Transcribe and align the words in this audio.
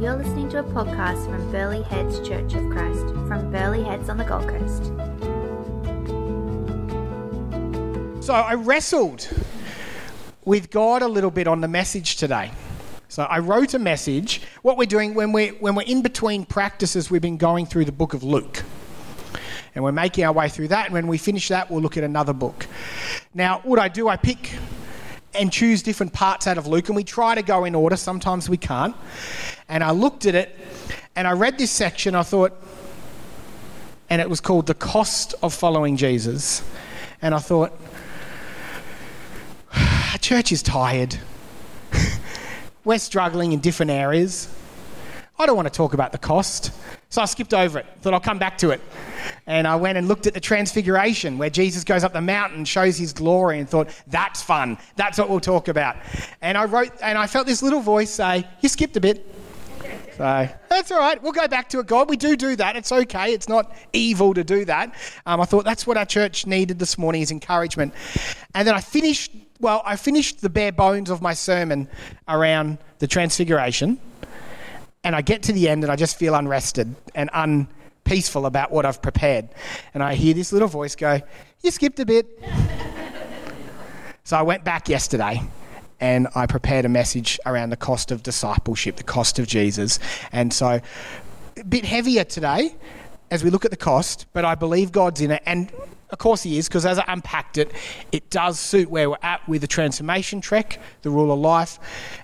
You're 0.00 0.16
listening 0.16 0.48
to 0.48 0.60
a 0.60 0.62
podcast 0.62 1.26
from 1.26 1.52
Burleigh 1.52 1.82
Heads 1.82 2.26
Church 2.26 2.54
of 2.54 2.70
Christ 2.70 3.06
from 3.28 3.52
Burleigh 3.52 3.84
Heads 3.84 4.08
on 4.08 4.16
the 4.16 4.24
Gold 4.24 4.48
Coast. 4.48 4.86
So 8.24 8.32
I 8.32 8.54
wrestled 8.54 9.28
with 10.46 10.70
God 10.70 11.02
a 11.02 11.06
little 11.06 11.30
bit 11.30 11.46
on 11.46 11.60
the 11.60 11.68
message 11.68 12.16
today. 12.16 12.50
So 13.08 13.24
I 13.24 13.40
wrote 13.40 13.74
a 13.74 13.78
message. 13.78 14.40
What 14.62 14.78
we're 14.78 14.86
doing 14.86 15.12
when 15.12 15.32
we're, 15.32 15.52
when 15.56 15.74
we're 15.74 15.82
in 15.82 16.00
between 16.00 16.46
practices, 16.46 17.10
we've 17.10 17.20
been 17.20 17.36
going 17.36 17.66
through 17.66 17.84
the 17.84 17.92
book 17.92 18.14
of 18.14 18.22
Luke. 18.22 18.64
And 19.74 19.84
we're 19.84 19.92
making 19.92 20.24
our 20.24 20.32
way 20.32 20.48
through 20.48 20.68
that. 20.68 20.86
And 20.86 20.94
when 20.94 21.08
we 21.08 21.18
finish 21.18 21.48
that, 21.48 21.70
we'll 21.70 21.82
look 21.82 21.98
at 21.98 22.04
another 22.04 22.32
book. 22.32 22.66
Now, 23.34 23.60
what 23.64 23.78
I 23.78 23.88
do, 23.88 24.08
I 24.08 24.16
pick 24.16 24.50
and 25.34 25.52
choose 25.52 25.82
different 25.82 26.12
parts 26.12 26.46
out 26.46 26.58
of 26.58 26.66
Luke, 26.66 26.88
and 26.88 26.96
we 26.96 27.04
try 27.04 27.34
to 27.34 27.42
go 27.42 27.64
in 27.64 27.74
order. 27.74 27.96
Sometimes 27.96 28.48
we 28.48 28.56
can't. 28.56 28.94
And 29.68 29.84
I 29.84 29.92
looked 29.92 30.26
at 30.26 30.34
it, 30.34 30.56
and 31.16 31.26
I 31.26 31.32
read 31.32 31.58
this 31.58 31.70
section. 31.70 32.14
I 32.14 32.22
thought, 32.22 32.52
and 34.08 34.20
it 34.20 34.28
was 34.28 34.40
called 34.40 34.66
The 34.66 34.74
Cost 34.74 35.34
of 35.42 35.54
Following 35.54 35.96
Jesus. 35.96 36.62
And 37.22 37.34
I 37.34 37.38
thought, 37.38 37.72
church 40.20 40.52
is 40.52 40.62
tired. 40.62 41.16
We're 42.84 42.98
struggling 42.98 43.52
in 43.52 43.60
different 43.60 43.90
areas. 43.90 44.48
I 45.40 45.46
don't 45.46 45.56
want 45.56 45.68
to 45.68 45.74
talk 45.74 45.94
about 45.94 46.12
the 46.12 46.18
cost. 46.18 46.70
So 47.08 47.22
I 47.22 47.24
skipped 47.24 47.54
over 47.54 47.78
it, 47.78 47.86
thought 48.02 48.12
I'll 48.12 48.20
come 48.20 48.38
back 48.38 48.58
to 48.58 48.70
it. 48.70 48.80
And 49.46 49.66
I 49.66 49.74
went 49.74 49.96
and 49.96 50.06
looked 50.06 50.26
at 50.26 50.34
the 50.34 50.40
Transfiguration, 50.40 51.38
where 51.38 51.50
Jesus 51.50 51.82
goes 51.82 52.04
up 52.04 52.12
the 52.12 52.20
mountain, 52.20 52.64
shows 52.64 52.98
his 52.98 53.12
glory, 53.12 53.58
and 53.58 53.68
thought, 53.68 53.88
that's 54.06 54.42
fun. 54.42 54.76
That's 54.96 55.18
what 55.18 55.30
we'll 55.30 55.40
talk 55.40 55.68
about. 55.68 55.96
And 56.42 56.58
I 56.58 56.66
wrote, 56.66 56.92
and 57.02 57.16
I 57.16 57.26
felt 57.26 57.46
this 57.46 57.62
little 57.62 57.80
voice 57.80 58.10
say, 58.10 58.46
You 58.60 58.68
skipped 58.68 58.96
a 58.96 59.00
bit. 59.00 59.26
So 60.16 60.48
that's 60.68 60.92
all 60.92 60.98
right. 60.98 61.20
We'll 61.22 61.32
go 61.32 61.48
back 61.48 61.70
to 61.70 61.78
it, 61.78 61.86
God. 61.86 62.10
We 62.10 62.18
do 62.18 62.36
do 62.36 62.54
that. 62.56 62.76
It's 62.76 62.92
okay. 62.92 63.32
It's 63.32 63.48
not 63.48 63.74
evil 63.94 64.34
to 64.34 64.44
do 64.44 64.66
that. 64.66 64.94
Um, 65.24 65.40
I 65.40 65.46
thought 65.46 65.64
that's 65.64 65.86
what 65.86 65.96
our 65.96 66.04
church 66.04 66.46
needed 66.46 66.78
this 66.78 66.98
morning 66.98 67.22
is 67.22 67.30
encouragement. 67.30 67.94
And 68.54 68.68
then 68.68 68.74
I 68.74 68.80
finished, 68.80 69.32
well, 69.58 69.80
I 69.86 69.96
finished 69.96 70.42
the 70.42 70.50
bare 70.50 70.72
bones 70.72 71.08
of 71.08 71.22
my 71.22 71.32
sermon 71.32 71.88
around 72.28 72.76
the 72.98 73.06
Transfiguration. 73.06 73.98
And 75.02 75.16
I 75.16 75.22
get 75.22 75.42
to 75.44 75.52
the 75.52 75.68
end 75.68 75.82
and 75.82 75.90
I 75.90 75.96
just 75.96 76.18
feel 76.18 76.34
unrested 76.34 76.94
and 77.14 77.30
unpeaceful 77.32 78.46
about 78.46 78.70
what 78.70 78.84
I've 78.84 79.00
prepared. 79.00 79.48
And 79.94 80.02
I 80.02 80.14
hear 80.14 80.34
this 80.34 80.52
little 80.52 80.68
voice 80.68 80.94
go, 80.94 81.20
You 81.62 81.70
skipped 81.70 81.98
a 82.00 82.06
bit. 82.06 82.26
so 84.24 84.36
I 84.36 84.42
went 84.42 84.64
back 84.64 84.88
yesterday 84.88 85.40
and 86.00 86.28
I 86.34 86.46
prepared 86.46 86.84
a 86.84 86.88
message 86.88 87.38
around 87.46 87.70
the 87.70 87.76
cost 87.76 88.10
of 88.10 88.22
discipleship, 88.22 88.96
the 88.96 89.02
cost 89.02 89.38
of 89.38 89.46
Jesus. 89.46 89.98
And 90.32 90.52
so, 90.52 90.80
a 91.56 91.64
bit 91.64 91.84
heavier 91.84 92.24
today 92.24 92.74
as 93.30 93.44
we 93.44 93.50
look 93.50 93.64
at 93.64 93.70
the 93.70 93.76
cost, 93.76 94.26
but 94.32 94.44
I 94.44 94.54
believe 94.54 94.92
God's 94.92 95.20
in 95.20 95.30
it. 95.30 95.42
And 95.46 95.70
of 96.10 96.18
course, 96.18 96.42
He 96.42 96.58
is, 96.58 96.68
because 96.68 96.86
as 96.86 96.98
I 96.98 97.04
unpacked 97.08 97.58
it, 97.58 97.72
it 98.12 98.30
does 98.30 98.58
suit 98.58 98.90
where 98.90 99.10
we're 99.10 99.16
at 99.22 99.46
with 99.48 99.60
the 99.60 99.66
transformation 99.66 100.40
trek, 100.40 100.80
the 101.02 101.10
rule 101.10 101.32
of 101.32 101.38
life, 101.38 101.78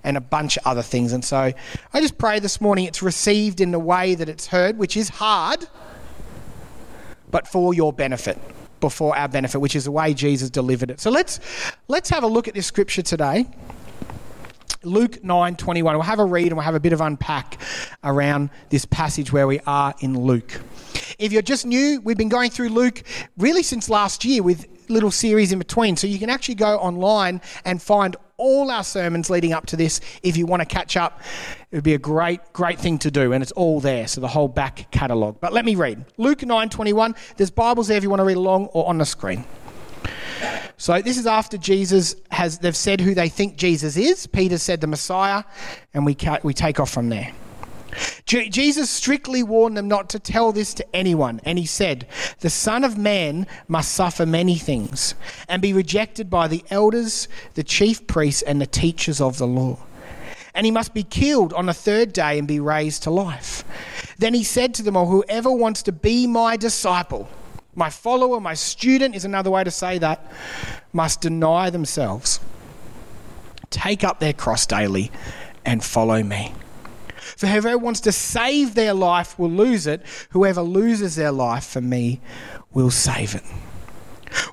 and 0.05 0.17
a 0.17 0.21
bunch 0.21 0.57
of 0.57 0.67
other 0.67 0.83
things. 0.83 1.13
And 1.13 1.25
so, 1.25 1.53
I 1.93 2.01
just 2.01 2.19
pray 2.19 2.39
this 2.39 2.61
morning 2.61 2.85
it's 2.85 3.03
received 3.03 3.61
in 3.61 3.71
the 3.71 3.79
way 3.79 4.15
that 4.15 4.29
it's 4.29 4.47
heard, 4.47 4.79
which 4.79 4.97
is 4.97 5.09
hard, 5.09 5.67
but 7.31 7.49
for 7.49 7.75
your 7.75 7.93
benefit 7.93 8.39
before 8.81 9.17
our 9.17 9.29
benefit, 9.29 9.59
which 9.59 9.75
is 9.75 9.85
the 9.85 9.91
way 9.91 10.15
Jesus 10.15 10.51
delivered 10.51 10.91
it. 10.91 11.01
So 11.01 11.11
let's 11.11 11.41
let's 11.89 12.11
have 12.11 12.23
a 12.23 12.27
look 12.27 12.49
at 12.49 12.55
this 12.55 12.67
scripture 12.67 13.03
today. 13.03 13.47
Luke 14.87 15.23
9 15.23 15.57
21. 15.57 15.95
We'll 15.95 16.03
have 16.03 16.19
a 16.19 16.25
read 16.25 16.47
and 16.47 16.57
we'll 16.57 16.65
have 16.65 16.75
a 16.75 16.81
bit 16.81 16.93
of 16.93 17.01
unpack 17.01 17.61
around 18.05 18.51
this 18.71 18.85
passage 18.85 19.33
where 19.33 19.47
we 19.47 19.61
are 19.67 19.95
in 20.01 20.19
Luke. 20.19 20.61
If 21.19 21.33
you're 21.33 21.43
just 21.43 21.67
new, 21.67 22.01
we've 22.03 22.17
been 22.17 22.29
going 22.29 22.51
through 22.51 22.69
Luke 22.71 23.03
really 23.37 23.63
since 23.63 23.91
last 23.91 24.25
year 24.25 24.43
with 24.43 24.67
little 24.89 25.11
series 25.11 25.53
in 25.53 25.59
between. 25.59 25.97
So 25.97 26.07
you 26.07 26.19
can 26.19 26.31
actually 26.31 26.55
go 26.55 26.77
online 26.79 27.41
and 27.65 27.83
find 27.83 28.17
all 28.37 28.71
our 28.71 28.85
sermons 28.85 29.31
leading 29.31 29.53
up 29.53 29.67
to 29.67 29.77
this 29.77 30.01
if 30.23 30.37
you 30.37 30.47
want 30.47 30.61
to 30.61 30.67
catch 30.67 30.97
up. 30.97 31.21
It 31.71 31.77
would 31.77 31.85
be 31.85 31.95
a 31.95 31.99
great, 31.99 32.41
great 32.53 32.79
thing 32.79 32.99
to 32.99 33.11
do, 33.11 33.33
and 33.33 33.43
it's 33.43 33.53
all 33.53 33.81
there, 33.81 34.07
so 34.07 34.21
the 34.21 34.29
whole 34.29 34.49
back 34.49 34.91
catalogue. 34.91 35.39
But 35.41 35.53
let 35.53 35.65
me 35.65 35.75
read. 35.75 36.05
Luke 36.17 36.45
9 36.45 36.69
21. 36.69 37.15
There's 37.37 37.51
Bibles 37.51 37.89
there 37.89 37.97
if 37.97 38.03
you 38.03 38.11
want 38.11 38.21
to 38.21 38.25
read 38.25 38.37
along 38.37 38.67
or 38.67 38.87
on 38.89 38.99
the 38.99 39.07
screen. 39.07 39.45
So 40.79 41.01
this 41.01 41.17
is 41.17 41.27
after 41.27 41.57
Jesus 41.57 42.17
has 42.31 42.59
they've 42.59 42.77
said 42.77 43.01
who 43.01 43.15
they 43.15 43.29
think 43.29 43.57
Jesus 43.57 43.97
is. 43.97 44.27
Peter 44.27 44.59
said 44.59 44.81
the 44.81 44.87
Messiah, 44.87 45.45
and 45.95 46.05
we 46.05 46.17
we 46.43 46.53
take 46.53 46.79
off 46.81 46.91
from 46.91 47.09
there. 47.09 47.33
Jesus 48.27 48.91
strictly 48.91 49.43
warned 49.43 49.77
them 49.77 49.89
not 49.89 50.11
to 50.11 50.19
tell 50.19 50.53
this 50.53 50.75
to 50.75 50.97
anyone, 50.97 51.41
and 51.45 51.59
he 51.59 51.65
said, 51.65 52.07
The 52.41 52.51
Son 52.51 52.85
of 52.85 52.99
Man 52.99 53.47
must 53.69 53.93
suffer 53.93 54.27
many 54.27 54.57
things 54.57 55.15
and 55.49 55.63
be 55.63 55.73
rejected 55.73 56.29
by 56.29 56.49
the 56.49 56.65
elders, 56.69 57.29
the 57.55 57.63
chief 57.63 58.07
priests, 58.07 58.43
and 58.43 58.61
the 58.61 58.67
teachers 58.67 59.21
of 59.21 59.39
the 59.39 59.47
law. 59.47 59.79
And 60.55 60.67
he 60.67 60.73
must 60.73 60.93
be 60.93 61.05
killed 61.05 61.53
on 61.53 61.67
the 61.67 61.75
third 61.75 62.13
day 62.13 62.39
and 62.39 62.49
be 62.49 62.61
raised 62.61 63.05
to 63.05 63.11
life. 63.11 63.65
Then 64.19 64.35
he 64.35 64.43
said 64.43 64.75
to 64.75 64.83
them 64.83 64.97
all, 64.97 65.07
Whoever 65.07 65.53
wants 65.53 65.83
to 65.85 65.93
be 65.93 66.27
my 66.27 66.57
disciple, 66.57 67.29
my 67.77 67.91
follower, 67.91 68.41
my 68.41 68.55
student 68.55 69.15
is 69.15 69.25
another 69.25 69.51
way 69.51 69.63
to 69.63 69.71
say 69.71 69.99
that, 69.99 70.33
must 70.93 71.21
deny 71.21 71.71
themselves, 71.71 72.41
take 73.71 74.03
up 74.03 74.19
their 74.19 74.33
cross 74.33 74.67
daily, 74.67 75.13
and 75.65 75.85
follow 75.85 76.23
me. 76.23 76.55
For 77.37 77.47
whoever 77.47 77.77
wants 77.77 78.01
to 78.01 78.13
save 78.13 78.75
their 78.75 78.95
life 78.95 79.39
will 79.39 79.51
lose 79.51 79.87
it. 79.87 80.03
Whoever 80.31 80.63
loses 80.63 81.17
their 81.17 81.33
life 81.33 81.67
for 81.67 81.81
me 81.81 82.21
will 82.73 82.91
save 82.91 83.35
it. 83.35 83.43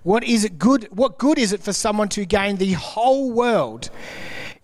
What 0.04 0.24
is 0.24 0.44
it 0.44 0.60
good? 0.60 0.88
What 0.92 1.18
good 1.18 1.38
is 1.40 1.54
it 1.54 1.62
for 1.62 1.72
someone 1.72 2.10
to 2.10 2.26
gain 2.26 2.58
the 2.58 2.74
whole 2.74 3.32
world, 3.32 3.90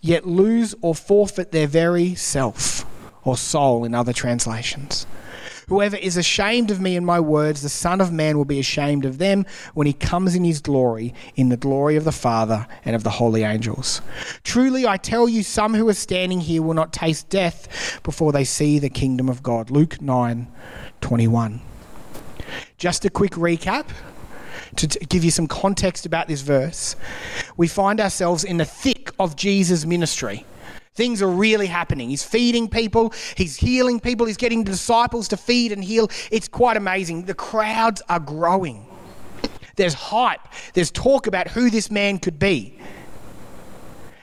yet 0.00 0.26
lose 0.26 0.74
or 0.82 0.94
forfeit 0.94 1.52
their 1.52 1.66
very 1.66 2.14
self 2.14 2.84
or 3.24 3.36
soul 3.36 3.84
in 3.84 3.94
other 3.94 4.12
translations? 4.12 5.06
Whoever 5.70 5.96
is 5.96 6.16
ashamed 6.16 6.72
of 6.72 6.80
me 6.80 6.96
and 6.96 7.06
my 7.06 7.20
words, 7.20 7.62
the 7.62 7.68
Son 7.68 8.00
of 8.00 8.10
Man 8.10 8.36
will 8.36 8.44
be 8.44 8.58
ashamed 8.58 9.04
of 9.04 9.18
them 9.18 9.46
when 9.74 9.86
he 9.86 9.92
comes 9.92 10.34
in 10.34 10.42
his 10.42 10.60
glory, 10.60 11.14
in 11.36 11.48
the 11.48 11.56
glory 11.56 11.94
of 11.94 12.02
the 12.02 12.10
Father 12.10 12.66
and 12.84 12.96
of 12.96 13.04
the 13.04 13.10
holy 13.10 13.44
angels. 13.44 14.02
Truly, 14.42 14.84
I 14.84 14.96
tell 14.96 15.28
you, 15.28 15.44
some 15.44 15.74
who 15.74 15.88
are 15.88 15.94
standing 15.94 16.40
here 16.40 16.60
will 16.60 16.74
not 16.74 16.92
taste 16.92 17.28
death 17.28 18.00
before 18.02 18.32
they 18.32 18.42
see 18.42 18.80
the 18.80 18.90
kingdom 18.90 19.28
of 19.28 19.44
God. 19.44 19.70
Luke 19.70 20.02
9 20.02 20.48
21. 21.02 21.60
Just 22.76 23.04
a 23.04 23.10
quick 23.10 23.32
recap 23.32 23.86
to 24.74 24.88
give 24.88 25.22
you 25.22 25.30
some 25.30 25.46
context 25.46 26.04
about 26.04 26.26
this 26.26 26.40
verse. 26.40 26.96
We 27.56 27.68
find 27.68 28.00
ourselves 28.00 28.42
in 28.42 28.56
the 28.56 28.64
thick 28.64 29.12
of 29.20 29.36
Jesus' 29.36 29.86
ministry. 29.86 30.44
Things 31.00 31.22
are 31.22 31.30
really 31.30 31.66
happening. 31.66 32.10
He's 32.10 32.22
feeding 32.22 32.68
people, 32.68 33.14
he's 33.34 33.56
healing 33.56 34.00
people, 34.00 34.26
he's 34.26 34.36
getting 34.36 34.64
disciples 34.64 35.28
to 35.28 35.38
feed 35.38 35.72
and 35.72 35.82
heal. 35.82 36.10
It's 36.30 36.46
quite 36.46 36.76
amazing. 36.76 37.24
The 37.24 37.32
crowds 37.32 38.02
are 38.10 38.20
growing. 38.20 38.86
There's 39.76 39.94
hype, 39.94 40.46
there's 40.74 40.90
talk 40.90 41.26
about 41.26 41.48
who 41.48 41.70
this 41.70 41.90
man 41.90 42.18
could 42.18 42.38
be. 42.38 42.78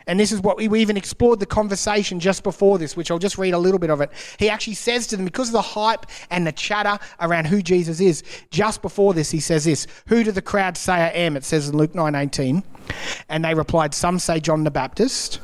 And 0.05 0.19
this 0.19 0.31
is 0.31 0.39
what 0.41 0.57
we, 0.57 0.67
we 0.67 0.79
even 0.81 0.97
explored 0.97 1.39
the 1.39 1.47
conversation 1.47 2.19
just 2.19 2.43
before 2.43 2.77
this, 2.77 2.95
which 2.95 3.09
I'll 3.09 3.17
just 3.17 3.39
read 3.39 3.55
a 3.55 3.57
little 3.57 3.79
bit 3.79 3.89
of 3.89 3.99
it. 3.99 4.11
He 4.37 4.47
actually 4.47 4.75
says 4.75 5.07
to 5.07 5.16
them, 5.16 5.25
because 5.25 5.49
of 5.49 5.53
the 5.53 5.61
hype 5.63 6.05
and 6.29 6.45
the 6.45 6.51
chatter 6.51 7.03
around 7.19 7.45
who 7.45 7.63
Jesus 7.63 7.99
is, 7.99 8.21
just 8.51 8.83
before 8.83 9.16
this, 9.16 9.31
he 9.31 9.39
says 9.39 9.66
this 9.66 9.87
Who 10.09 10.23
do 10.23 10.31
the 10.31 10.43
crowd 10.43 10.77
say 10.77 10.93
I 10.93 11.09
am? 11.09 11.37
It 11.37 11.43
says 11.43 11.69
in 11.69 11.75
Luke 11.75 11.95
9 11.95 12.13
18. 12.13 12.61
And 13.29 13.43
they 13.43 13.55
replied, 13.55 13.95
Some 13.95 14.19
say 14.19 14.39
John 14.39 14.63
the 14.63 14.69
Baptist 14.69 15.39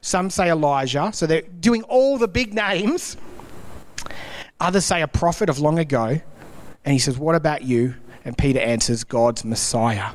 some 0.00 0.30
say 0.30 0.50
Elijah. 0.50 1.10
So 1.12 1.26
they're 1.26 1.42
doing 1.42 1.82
all 1.84 2.18
the 2.18 2.28
big 2.28 2.54
names. 2.54 3.16
Others 4.60 4.84
say 4.84 5.02
a 5.02 5.08
prophet 5.08 5.48
of 5.48 5.58
long 5.58 5.78
ago. 5.78 6.20
And 6.84 6.92
he 6.92 6.98
says, 6.98 7.18
What 7.18 7.34
about 7.34 7.62
you? 7.62 7.94
And 8.24 8.36
Peter 8.36 8.60
answers, 8.60 9.04
God's 9.04 9.44
Messiah. 9.44 10.12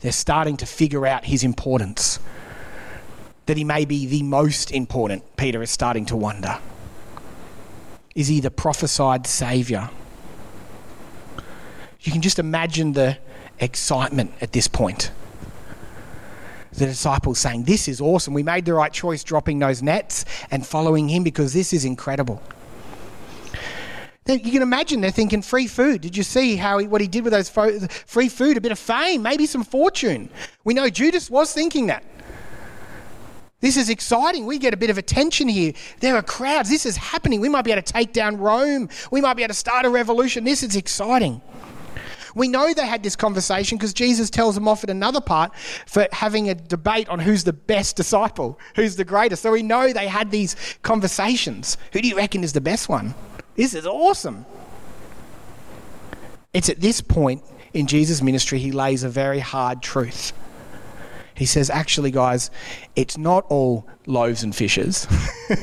They're 0.00 0.12
starting 0.12 0.56
to 0.58 0.66
figure 0.66 1.06
out 1.06 1.24
his 1.24 1.44
importance. 1.44 2.18
That 3.46 3.56
he 3.56 3.64
may 3.64 3.84
be 3.84 4.06
the 4.06 4.22
most 4.22 4.70
important, 4.70 5.36
Peter 5.36 5.62
is 5.62 5.70
starting 5.70 6.06
to 6.06 6.16
wonder. 6.16 6.58
Is 8.14 8.28
he 8.28 8.40
the 8.40 8.50
prophesied 8.50 9.26
Saviour? 9.26 9.90
You 12.00 12.12
can 12.12 12.20
just 12.20 12.38
imagine 12.38 12.92
the 12.92 13.18
excitement 13.58 14.32
at 14.40 14.52
this 14.52 14.68
point 14.68 15.10
the 16.72 16.86
disciples 16.86 17.38
saying, 17.38 17.64
This 17.64 17.88
is 17.88 18.00
awesome. 18.00 18.34
We 18.34 18.42
made 18.42 18.64
the 18.64 18.74
right 18.74 18.92
choice 18.92 19.22
dropping 19.22 19.58
those 19.58 19.82
nets 19.82 20.24
and 20.50 20.66
following 20.66 21.08
him 21.08 21.22
because 21.22 21.52
this 21.52 21.72
is 21.72 21.84
incredible. 21.84 22.42
You 24.26 24.38
can 24.38 24.62
imagine 24.62 25.00
they're 25.00 25.10
thinking 25.10 25.42
free 25.42 25.66
food. 25.66 26.00
Did 26.00 26.16
you 26.16 26.22
see 26.22 26.54
how 26.54 26.78
he, 26.78 26.86
what 26.86 27.00
he 27.00 27.08
did 27.08 27.24
with 27.24 27.32
those 27.32 27.48
fo- 27.48 27.80
free 28.06 28.28
food? 28.28 28.56
A 28.56 28.60
bit 28.60 28.70
of 28.70 28.78
fame, 28.78 29.20
maybe 29.20 29.46
some 29.46 29.64
fortune. 29.64 30.30
We 30.62 30.74
know 30.74 30.88
Judas 30.88 31.28
was 31.28 31.52
thinking 31.52 31.86
that. 31.86 32.04
This 33.58 33.76
is 33.76 33.90
exciting. 33.90 34.46
We 34.46 34.58
get 34.58 34.74
a 34.74 34.76
bit 34.76 34.90
of 34.90 34.98
attention 34.98 35.48
here. 35.48 35.72
There 36.00 36.16
are 36.16 36.22
crowds. 36.22 36.68
This 36.68 36.86
is 36.86 36.96
happening. 36.96 37.40
We 37.40 37.48
might 37.48 37.62
be 37.62 37.72
able 37.72 37.82
to 37.82 37.92
take 37.92 38.12
down 38.12 38.36
Rome. 38.36 38.88
We 39.10 39.20
might 39.20 39.34
be 39.34 39.42
able 39.42 39.54
to 39.54 39.58
start 39.58 39.84
a 39.84 39.90
revolution. 39.90 40.44
This 40.44 40.62
is 40.62 40.76
exciting. 40.76 41.40
We 42.34 42.48
know 42.48 42.72
they 42.72 42.86
had 42.86 43.02
this 43.02 43.16
conversation 43.16 43.78
because 43.78 43.92
Jesus 43.92 44.30
tells 44.30 44.54
them 44.54 44.68
off 44.68 44.84
at 44.84 44.90
another 44.90 45.20
part 45.20 45.54
for 45.86 46.06
having 46.12 46.48
a 46.48 46.54
debate 46.54 47.08
on 47.08 47.18
who's 47.18 47.44
the 47.44 47.52
best 47.52 47.96
disciple, 47.96 48.58
who's 48.74 48.96
the 48.96 49.04
greatest. 49.04 49.42
So 49.42 49.52
we 49.52 49.62
know 49.62 49.92
they 49.92 50.08
had 50.08 50.30
these 50.30 50.56
conversations. 50.82 51.76
Who 51.92 52.00
do 52.00 52.08
you 52.08 52.16
reckon 52.16 52.44
is 52.44 52.52
the 52.52 52.60
best 52.60 52.88
one? 52.88 53.14
This 53.56 53.74
is 53.74 53.86
awesome. 53.86 54.46
It's 56.52 56.68
at 56.68 56.80
this 56.80 57.00
point 57.00 57.42
in 57.72 57.86
Jesus' 57.86 58.22
ministry 58.22 58.58
he 58.58 58.72
lays 58.72 59.02
a 59.02 59.08
very 59.08 59.40
hard 59.40 59.82
truth. 59.82 60.32
He 61.34 61.46
says, 61.46 61.70
actually, 61.70 62.10
guys, 62.10 62.50
it's 62.94 63.16
not 63.16 63.46
all 63.48 63.86
loaves 64.06 64.42
and 64.42 64.54
fishes. 64.54 65.06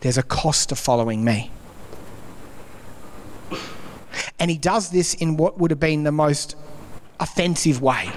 There's 0.00 0.18
a 0.18 0.22
cost 0.22 0.70
to 0.70 0.76
following 0.76 1.24
me. 1.24 1.50
And 4.38 4.50
he 4.50 4.58
does 4.58 4.90
this 4.90 5.14
in 5.14 5.36
what 5.36 5.58
would 5.58 5.70
have 5.70 5.80
been 5.80 6.04
the 6.04 6.12
most 6.12 6.56
offensive 7.20 7.80
way. 7.80 8.10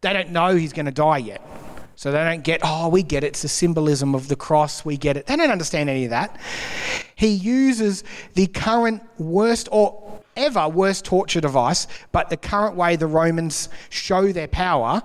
They 0.00 0.12
don't 0.12 0.30
know 0.30 0.54
he's 0.54 0.72
going 0.72 0.86
to 0.86 0.92
die 0.92 1.18
yet. 1.18 1.42
So 1.96 2.12
they 2.12 2.18
don't 2.18 2.44
get, 2.44 2.60
oh, 2.62 2.88
we 2.88 3.02
get 3.02 3.24
it. 3.24 3.28
It's 3.28 3.42
the 3.42 3.48
symbolism 3.48 4.14
of 4.14 4.28
the 4.28 4.36
cross. 4.36 4.84
We 4.84 4.96
get 4.96 5.16
it. 5.16 5.26
They 5.26 5.34
don't 5.34 5.50
understand 5.50 5.90
any 5.90 6.04
of 6.04 6.10
that. 6.10 6.38
He 7.16 7.28
uses 7.28 8.04
the 8.34 8.46
current 8.46 9.02
worst 9.18 9.68
or 9.72 10.22
ever 10.36 10.68
worst 10.68 11.04
torture 11.04 11.40
device, 11.40 11.88
but 12.12 12.30
the 12.30 12.36
current 12.36 12.76
way 12.76 12.94
the 12.94 13.08
Romans 13.08 13.68
show 13.90 14.30
their 14.30 14.46
power 14.46 15.02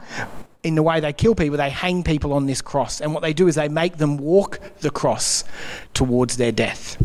in 0.62 0.76
the 0.76 0.84
way 0.84 1.00
they 1.00 1.12
kill 1.12 1.36
people, 1.36 1.58
they 1.58 1.72
hang 1.72 2.04
people 2.04 2.32
on 2.32 2.46
this 2.46 2.62
cross. 2.62 3.02
And 3.02 3.14
what 3.14 3.22
they 3.22 3.34
do 3.34 3.48
is 3.48 3.56
they 3.56 3.68
make 3.68 3.98
them 3.98 4.18
walk 4.18 4.60
the 4.80 4.92
cross 4.92 5.44
towards 5.94 6.38
their 6.38 6.52
death. 6.52 7.02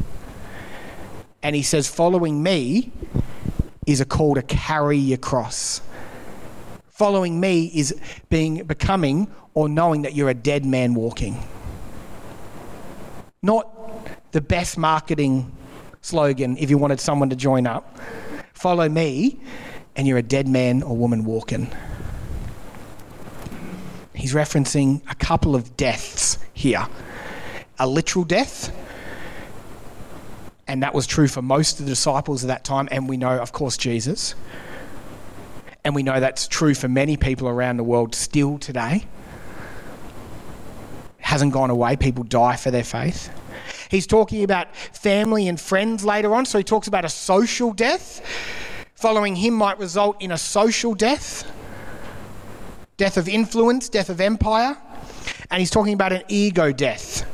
And 1.43 1.55
he 1.55 1.63
says, 1.63 1.89
following 1.89 2.43
me 2.43 2.93
is 3.87 4.01
a 4.01 4.05
call 4.05 4.35
to 4.35 4.43
carry 4.43 4.99
your 4.99 5.19
cross. 5.19 5.81
Following 6.89 7.39
me 7.39 7.67
is 7.75 7.99
being 8.29 8.65
becoming 8.65 9.33
or 9.55 9.69
knowing 9.69 10.03
that 10.03 10.15
you're 10.15 10.29
a 10.29 10.35
dead 10.35 10.65
man 10.65 10.95
walking. 10.95 11.43
Not 13.43 13.69
the 14.33 14.41
best 14.41 14.77
marketing 14.77 15.53
slogan 16.01 16.57
if 16.59 16.71
you 16.71 16.79
wanted 16.79 17.01
someone 17.01 17.31
to 17.31 17.37
join 17.37 17.67
up. 17.67 17.99
Follow 18.53 18.89
me, 18.89 19.39
and 19.95 20.09
you're 20.09 20.19
a 20.19 20.23
dead 20.23 20.49
man 20.49 20.83
or 20.83 20.97
woman 20.97 21.25
walking. 21.25 21.71
He's 24.15 24.35
referencing 24.35 25.01
a 25.09 25.15
couple 25.15 25.55
of 25.55 25.77
deaths 25.77 26.39
here 26.53 26.87
a 27.79 27.87
literal 27.87 28.25
death 28.25 28.75
and 30.69 30.83
that 30.83 30.95
was 30.95 31.07
true 31.07 31.27
for 31.27 31.41
most 31.41 31.81
of 31.81 31.87
the 31.87 31.91
disciples 31.91 32.45
of 32.45 32.49
that 32.49 32.63
time, 32.63 32.89
and 32.91 33.09
we 33.09 33.17
know, 33.17 33.39
of 33.39 33.53
course, 33.53 33.77
Jesus. 33.79 34.35
And 35.83 35.95
we 35.95 36.03
know 36.03 36.21
that's 36.21 36.47
true 36.47 36.75
for 36.75 36.89
many 36.89 37.17
people 37.17 37.49
around 37.49 37.79
the 37.79 37.85
world 37.85 38.15
still 38.15 38.59
today. 38.59 39.07
It 41.19 41.25
hasn't 41.25 41.55
gone 41.55 41.71
away. 41.71 41.97
People 41.97 42.25
die 42.25 42.57
for 42.57 42.71
their 42.71 42.85
faith. 42.85 43.31
He's 43.91 44.07
talking 44.07 44.45
about 44.45 44.77
family 44.77 45.49
and 45.49 45.59
friends 45.59 46.05
later 46.05 46.35
on, 46.35 46.45
so 46.45 46.59
he 46.59 46.65
talks 46.65 46.87
about 46.87 47.07
a 47.07 47.09
social 47.09 47.73
death. 47.73 48.21
Following 48.95 49.37
him 49.37 49.55
might 49.55 49.79
result 49.79 50.21
in 50.21 50.33
a 50.33 50.39
social 50.39 50.95
death, 50.95 51.51
death 52.99 53.17
of 53.17 53.29
influence, 53.29 53.89
death 53.89 54.11
of 54.11 54.21
empire. 54.21 54.77
And 55.51 55.61
he's 55.61 55.71
talking 55.71 55.95
about 55.95 56.13
an 56.13 56.25
ego 56.29 56.73
death 56.73 57.27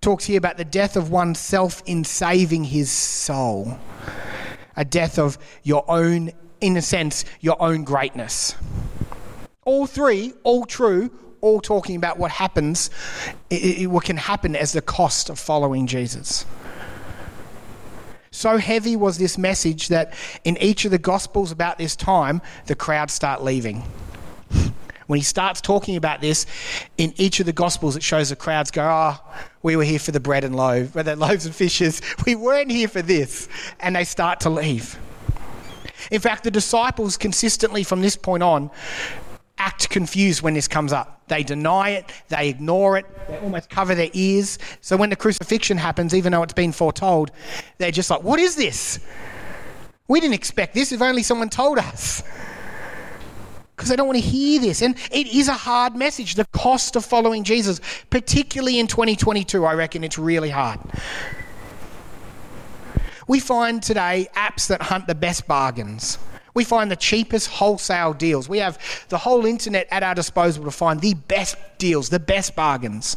talks 0.00 0.24
here 0.24 0.38
about 0.38 0.56
the 0.56 0.64
death 0.64 0.96
of 0.96 1.10
oneself 1.10 1.82
in 1.86 2.04
saving 2.04 2.64
his 2.64 2.90
soul. 2.90 3.78
A 4.76 4.84
death 4.84 5.18
of 5.18 5.38
your 5.62 5.84
own, 5.88 6.30
in 6.60 6.76
a 6.76 6.82
sense, 6.82 7.24
your 7.40 7.60
own 7.60 7.84
greatness. 7.84 8.54
All 9.64 9.86
three, 9.86 10.32
all 10.44 10.64
true, 10.64 11.10
all 11.40 11.60
talking 11.60 11.96
about 11.96 12.18
what 12.18 12.30
happens, 12.30 12.90
what 13.50 14.04
can 14.04 14.16
happen 14.16 14.56
as 14.56 14.72
the 14.72 14.82
cost 14.82 15.30
of 15.30 15.38
following 15.38 15.86
Jesus. 15.86 16.46
So 18.30 18.58
heavy 18.58 18.94
was 18.94 19.18
this 19.18 19.36
message 19.36 19.88
that 19.88 20.14
in 20.44 20.56
each 20.58 20.84
of 20.84 20.90
the 20.90 20.98
Gospels 20.98 21.50
about 21.50 21.78
this 21.78 21.96
time, 21.96 22.40
the 22.66 22.74
crowds 22.74 23.12
start 23.12 23.42
leaving 23.42 23.82
when 25.08 25.18
he 25.18 25.24
starts 25.24 25.62
talking 25.62 25.96
about 25.96 26.20
this 26.20 26.46
in 26.98 27.14
each 27.16 27.40
of 27.40 27.46
the 27.46 27.52
Gospels, 27.52 27.96
it 27.96 28.02
shows 28.02 28.28
the 28.28 28.36
crowds 28.36 28.70
go, 28.70 28.82
Oh, 28.84 29.18
we 29.62 29.74
were 29.74 29.82
here 29.82 29.98
for 29.98 30.12
the 30.12 30.20
bread 30.20 30.44
and 30.44 30.54
loaf, 30.54 30.92
the 30.92 31.16
loaves 31.16 31.46
and 31.46 31.54
fishes. 31.54 32.00
We 32.26 32.34
weren't 32.34 32.70
here 32.70 32.88
for 32.88 33.02
this. 33.02 33.48
And 33.80 33.96
they 33.96 34.04
start 34.04 34.40
to 34.40 34.50
leave. 34.50 34.98
In 36.10 36.20
fact, 36.20 36.44
the 36.44 36.50
disciples 36.50 37.16
consistently 37.16 37.82
from 37.82 38.02
this 38.02 38.16
point 38.16 38.42
on 38.42 38.70
act 39.56 39.88
confused 39.88 40.42
when 40.42 40.54
this 40.54 40.68
comes 40.68 40.92
up. 40.92 41.22
They 41.26 41.42
deny 41.42 41.90
it, 41.90 42.04
they 42.28 42.48
ignore 42.48 42.98
it, 42.98 43.06
they 43.26 43.38
almost 43.38 43.70
cover 43.70 43.94
their 43.94 44.10
ears. 44.12 44.58
So 44.82 44.96
when 44.96 45.10
the 45.10 45.16
crucifixion 45.16 45.78
happens, 45.78 46.14
even 46.14 46.32
though 46.32 46.42
it's 46.42 46.52
been 46.52 46.72
foretold, 46.72 47.32
they're 47.78 47.90
just 47.90 48.10
like, 48.10 48.22
What 48.22 48.38
is 48.38 48.56
this? 48.56 49.00
We 50.06 50.20
didn't 50.20 50.34
expect 50.34 50.74
this 50.74 50.92
if 50.92 51.00
only 51.00 51.22
someone 51.22 51.48
told 51.48 51.78
us 51.78 52.22
because 53.78 53.90
they 53.90 53.96
don't 53.96 54.08
want 54.08 54.18
to 54.18 54.28
hear 54.28 54.60
this. 54.60 54.82
And 54.82 54.96
it 55.12 55.28
is 55.28 55.46
a 55.46 55.52
hard 55.52 55.94
message. 55.94 56.34
The 56.34 56.46
cost 56.46 56.96
of 56.96 57.04
following 57.04 57.44
Jesus, 57.44 57.80
particularly 58.10 58.80
in 58.80 58.88
2022, 58.88 59.64
I 59.64 59.74
reckon 59.74 60.02
it's 60.02 60.18
really 60.18 60.50
hard. 60.50 60.80
We 63.28 63.38
find 63.38 63.80
today 63.80 64.26
apps 64.34 64.66
that 64.66 64.82
hunt 64.82 65.06
the 65.06 65.14
best 65.14 65.46
bargains. 65.46 66.18
We 66.54 66.64
find 66.64 66.90
the 66.90 66.96
cheapest 66.96 67.46
wholesale 67.50 68.14
deals. 68.14 68.48
We 68.48 68.58
have 68.58 68.80
the 69.10 69.18
whole 69.18 69.46
internet 69.46 69.86
at 69.92 70.02
our 70.02 70.16
disposal 70.16 70.64
to 70.64 70.72
find 70.72 71.00
the 71.00 71.14
best 71.14 71.54
deals, 71.78 72.08
the 72.08 72.18
best 72.18 72.56
bargains. 72.56 73.16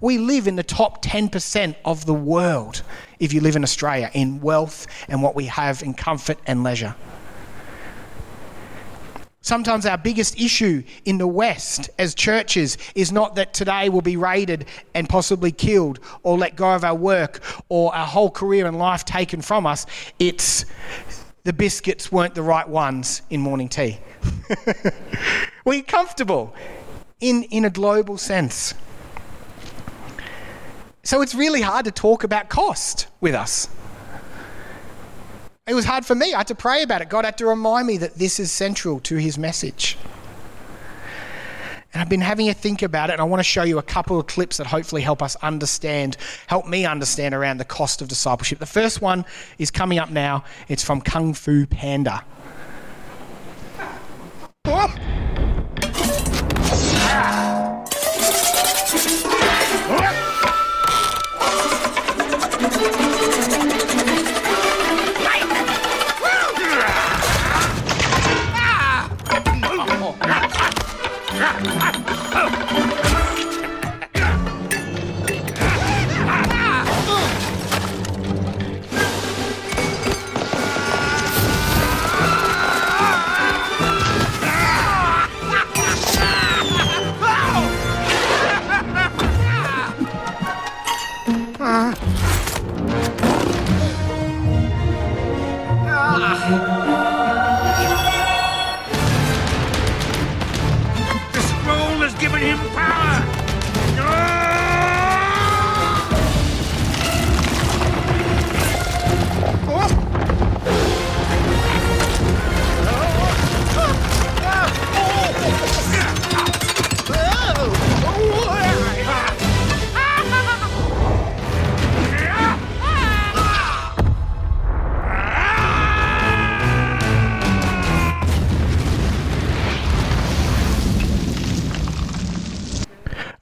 We 0.00 0.18
live 0.18 0.48
in 0.48 0.56
the 0.56 0.64
top 0.64 1.04
10% 1.04 1.76
of 1.84 2.06
the 2.06 2.14
world, 2.14 2.82
if 3.20 3.32
you 3.32 3.40
live 3.40 3.54
in 3.54 3.62
Australia, 3.62 4.10
in 4.14 4.40
wealth 4.40 4.88
and 5.08 5.22
what 5.22 5.36
we 5.36 5.44
have 5.44 5.84
in 5.84 5.94
comfort 5.94 6.38
and 6.44 6.64
leisure. 6.64 6.96
Sometimes 9.42 9.86
our 9.86 9.96
biggest 9.96 10.38
issue 10.38 10.82
in 11.06 11.16
the 11.16 11.26
West 11.26 11.88
as 11.98 12.14
churches 12.14 12.76
is 12.94 13.10
not 13.10 13.36
that 13.36 13.54
today 13.54 13.88
we'll 13.88 14.02
be 14.02 14.18
raided 14.18 14.66
and 14.94 15.08
possibly 15.08 15.50
killed 15.50 15.98
or 16.22 16.36
let 16.36 16.56
go 16.56 16.74
of 16.74 16.84
our 16.84 16.94
work 16.94 17.40
or 17.70 17.94
our 17.94 18.06
whole 18.06 18.30
career 18.30 18.66
and 18.66 18.78
life 18.78 19.04
taken 19.06 19.40
from 19.40 19.66
us. 19.66 19.86
It's 20.18 20.66
the 21.44 21.54
biscuits 21.54 22.12
weren't 22.12 22.34
the 22.34 22.42
right 22.42 22.68
ones 22.68 23.22
in 23.30 23.40
morning 23.40 23.70
tea. 23.70 23.98
We're 25.64 25.82
comfortable 25.82 26.54
in, 27.20 27.44
in 27.44 27.64
a 27.64 27.70
global 27.70 28.18
sense. 28.18 28.74
So 31.02 31.22
it's 31.22 31.34
really 31.34 31.62
hard 31.62 31.86
to 31.86 31.90
talk 31.90 32.24
about 32.24 32.50
cost 32.50 33.06
with 33.22 33.34
us. 33.34 33.68
It 35.70 35.74
was 35.74 35.84
hard 35.84 36.04
for 36.04 36.16
me. 36.16 36.34
I 36.34 36.38
had 36.38 36.48
to 36.48 36.56
pray 36.56 36.82
about 36.82 37.00
it. 37.00 37.08
God 37.08 37.24
had 37.24 37.38
to 37.38 37.46
remind 37.46 37.86
me 37.86 37.96
that 37.98 38.16
this 38.16 38.40
is 38.40 38.50
central 38.50 38.98
to 39.02 39.14
his 39.14 39.38
message. 39.38 39.96
And 41.92 42.02
I've 42.02 42.08
been 42.08 42.20
having 42.20 42.48
a 42.48 42.54
think 42.54 42.82
about 42.82 43.08
it, 43.08 43.12
and 43.12 43.22
I 43.22 43.24
want 43.24 43.38
to 43.38 43.44
show 43.44 43.62
you 43.62 43.78
a 43.78 43.82
couple 43.82 44.18
of 44.18 44.26
clips 44.26 44.56
that 44.56 44.66
hopefully 44.66 45.00
help 45.00 45.22
us 45.22 45.36
understand, 45.36 46.16
help 46.48 46.66
me 46.66 46.86
understand 46.86 47.36
around 47.36 47.58
the 47.58 47.64
cost 47.64 48.02
of 48.02 48.08
discipleship. 48.08 48.58
The 48.58 48.66
first 48.66 49.00
one 49.00 49.24
is 49.58 49.70
coming 49.70 50.00
up 50.00 50.10
now. 50.10 50.42
It's 50.66 50.82
from 50.82 51.00
Kung 51.00 51.34
Fu 51.34 51.66
Panda. 51.66 52.24
The 96.20 96.26
scroll 101.40 101.96
has 102.04 102.14
given 102.20 102.42
him 102.42 102.69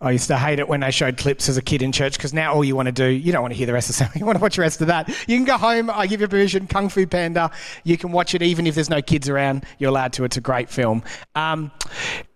I 0.08 0.12
used 0.12 0.28
to 0.28 0.38
hate 0.38 0.58
it 0.58 0.68
when 0.68 0.80
they 0.80 0.90
showed 0.90 1.18
clips 1.18 1.48
as 1.48 1.58
a 1.58 1.62
kid 1.62 1.82
in 1.82 1.92
church 1.92 2.16
because 2.16 2.32
now 2.32 2.54
all 2.54 2.64
you 2.64 2.74
want 2.74 2.86
to 2.86 2.92
do, 2.92 3.06
you 3.06 3.30
don't 3.30 3.42
want 3.42 3.52
to 3.52 3.58
hear 3.58 3.66
the 3.66 3.74
rest 3.74 3.90
of 3.90 3.96
the 3.96 4.04
sermon. 4.04 4.18
You 4.18 4.24
want 4.24 4.38
to 4.38 4.42
watch 4.42 4.56
the 4.56 4.62
rest 4.62 4.80
of 4.80 4.86
that. 4.86 5.08
You 5.28 5.36
can 5.36 5.44
go 5.44 5.58
home. 5.58 5.90
I 5.90 6.06
give 6.06 6.20
you 6.20 6.28
permission. 6.28 6.66
Kung 6.66 6.88
Fu 6.88 7.06
Panda. 7.06 7.50
You 7.84 7.98
can 7.98 8.10
watch 8.10 8.34
it 8.34 8.42
even 8.42 8.66
if 8.66 8.74
there's 8.74 8.88
no 8.88 9.02
kids 9.02 9.28
around. 9.28 9.64
You're 9.78 9.90
allowed 9.90 10.14
to. 10.14 10.24
It's 10.24 10.36
a 10.36 10.40
great 10.40 10.70
film. 10.70 11.02
Um, 11.34 11.70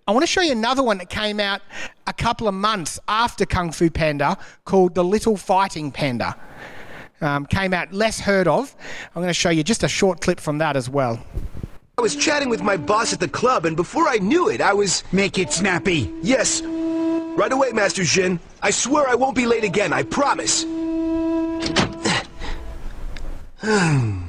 I 0.07 0.13
want 0.13 0.23
to 0.23 0.27
show 0.27 0.43
you 0.43 0.53
another 0.53 0.83
one 0.83 0.99
that 0.99 1.09
came 1.09 1.41
out 1.41 1.63
a 2.07 2.13
couple 2.13 2.47
of 2.47 2.55
months 2.55 3.01
after 3.09 3.47
Kung 3.47 3.73
Fu 3.73 3.89
Panda 3.89 4.37
called 4.65 4.95
The 4.95 5.05
Little 5.05 5.37
Fighting 5.37 5.93
Panda. 5.93 6.37
Um, 7.23 7.47
came 7.47 7.73
out 7.73 7.93
less 7.93 8.21
heard 8.21 8.49
of. 8.49 8.75
I'm 9.15 9.23
going 9.23 9.29
to 9.29 9.35
show 9.35 9.51
you 9.51 9.63
just 9.63 9.83
a 9.83 9.89
short 9.89 10.21
clip 10.21 10.41
from 10.41 10.59
that 10.59 10.77
as 10.77 10.91
well. 10.91 11.25
I 11.97 12.03
was 12.03 12.17
chatting 12.17 12.49
with 12.49 12.63
my 12.63 12.77
boss 12.77 13.13
at 13.13 13.21
the 13.21 13.29
club, 13.29 13.65
and 13.65 13.77
before 13.77 14.09
I 14.09 14.17
knew 14.17 14.49
it, 14.49 14.61
I 14.61 14.73
was. 14.73 15.05
Make 15.13 15.39
it 15.39 15.53
snappy. 15.53 16.13
Yes. 16.23 16.63
Right 17.37 17.53
away, 17.53 17.73
Master 17.73 18.05
Jin. 18.05 18.39
I 18.63 18.71
swear 18.71 19.09
I 19.09 19.15
won't 19.15 19.35
be 19.37 19.47
late 19.47 19.65
again, 19.65 19.93
I 19.93 20.03
promise. 20.03 20.65
hmm 23.61 24.23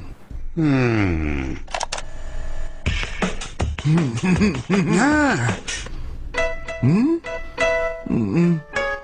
hmm 8.08 8.56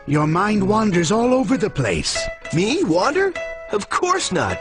Your 0.06 0.26
mind 0.26 0.66
wanders 0.66 1.12
all 1.12 1.34
over 1.34 1.56
the 1.56 1.70
place. 1.70 2.18
Me, 2.54 2.82
Wander? 2.84 3.32
Of 3.72 3.90
course 3.90 4.32
not. 4.32 4.58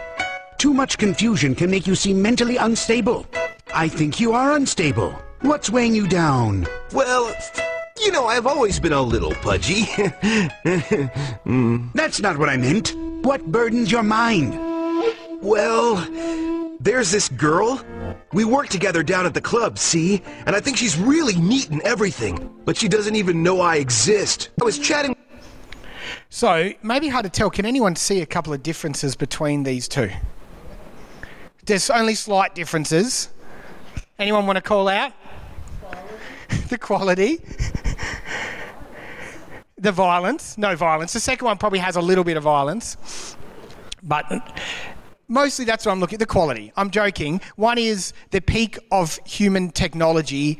Too 0.57 0.73
much 0.73 0.97
confusion 0.97 1.55
can 1.55 1.71
make 1.71 1.87
you 1.87 1.95
seem 1.95 2.21
mentally 2.21 2.57
unstable. 2.57 3.25
I 3.73 3.87
think 3.87 4.19
you 4.19 4.33
are 4.33 4.53
unstable. 4.53 5.11
What's 5.41 5.69
weighing 5.69 5.95
you 5.95 6.07
down? 6.07 6.67
Well, 6.91 7.33
you 8.01 8.11
know, 8.11 8.25
I've 8.25 8.47
always 8.47 8.79
been 8.79 8.93
a 8.93 9.01
little 9.01 9.33
pudgy. 9.35 9.85
Hmm. 11.43 11.87
That's 11.95 12.19
not 12.19 12.37
what 12.37 12.49
I 12.49 12.57
meant. 12.57 12.93
What 13.23 13.45
burdens 13.51 13.91
your 13.91 14.03
mind? 14.03 14.53
well, 15.41 15.95
there's 16.79 17.11
this 17.11 17.29
girl. 17.29 17.83
We 18.33 18.45
work 18.45 18.69
together 18.69 19.03
down 19.03 19.25
at 19.25 19.33
the 19.33 19.41
club, 19.41 19.77
see? 19.79 20.21
And 20.45 20.55
I 20.55 20.59
think 20.59 20.77
she's 20.77 20.97
really 20.97 21.35
neat 21.35 21.69
and 21.69 21.81
everything. 21.81 22.53
But 22.65 22.77
she 22.77 22.87
doesn't 22.87 23.15
even 23.15 23.41
know 23.43 23.61
I 23.61 23.77
exist. 23.77 24.49
I 24.61 24.65
was 24.65 24.77
chatting. 24.77 25.15
So, 26.29 26.73
maybe 26.83 27.07
hard 27.07 27.23
to 27.23 27.29
tell. 27.29 27.49
Can 27.49 27.65
anyone 27.65 27.95
see 27.95 28.21
a 28.21 28.25
couple 28.25 28.53
of 28.53 28.61
differences 28.61 29.15
between 29.15 29.63
these 29.63 29.87
two? 29.87 30.11
There's 31.65 31.89
only 31.89 32.15
slight 32.15 32.53
differences. 32.55 33.29
Anyone 34.19 34.45
want 34.45 34.57
to 34.57 34.61
call 34.61 34.87
out? 34.87 35.13
the 36.69 36.77
quality. 36.77 37.41
The 39.79 39.91
violence. 39.91 40.57
No 40.57 40.75
violence. 40.75 41.13
The 41.13 41.19
second 41.19 41.45
one 41.45 41.57
probably 41.57 41.79
has 41.79 41.95
a 41.95 42.01
little 42.01 42.23
bit 42.23 42.37
of 42.37 42.43
violence. 42.43 43.35
But 44.03 44.59
mostly 45.27 45.65
that's 45.65 45.85
what 45.85 45.91
I'm 45.91 45.99
looking 45.99 46.17
at 46.17 46.19
the 46.19 46.25
quality. 46.25 46.71
I'm 46.75 46.89
joking. 46.91 47.41
One 47.55 47.77
is 47.77 48.13
the 48.31 48.41
peak 48.41 48.77
of 48.91 49.19
human 49.25 49.71
technology 49.71 50.59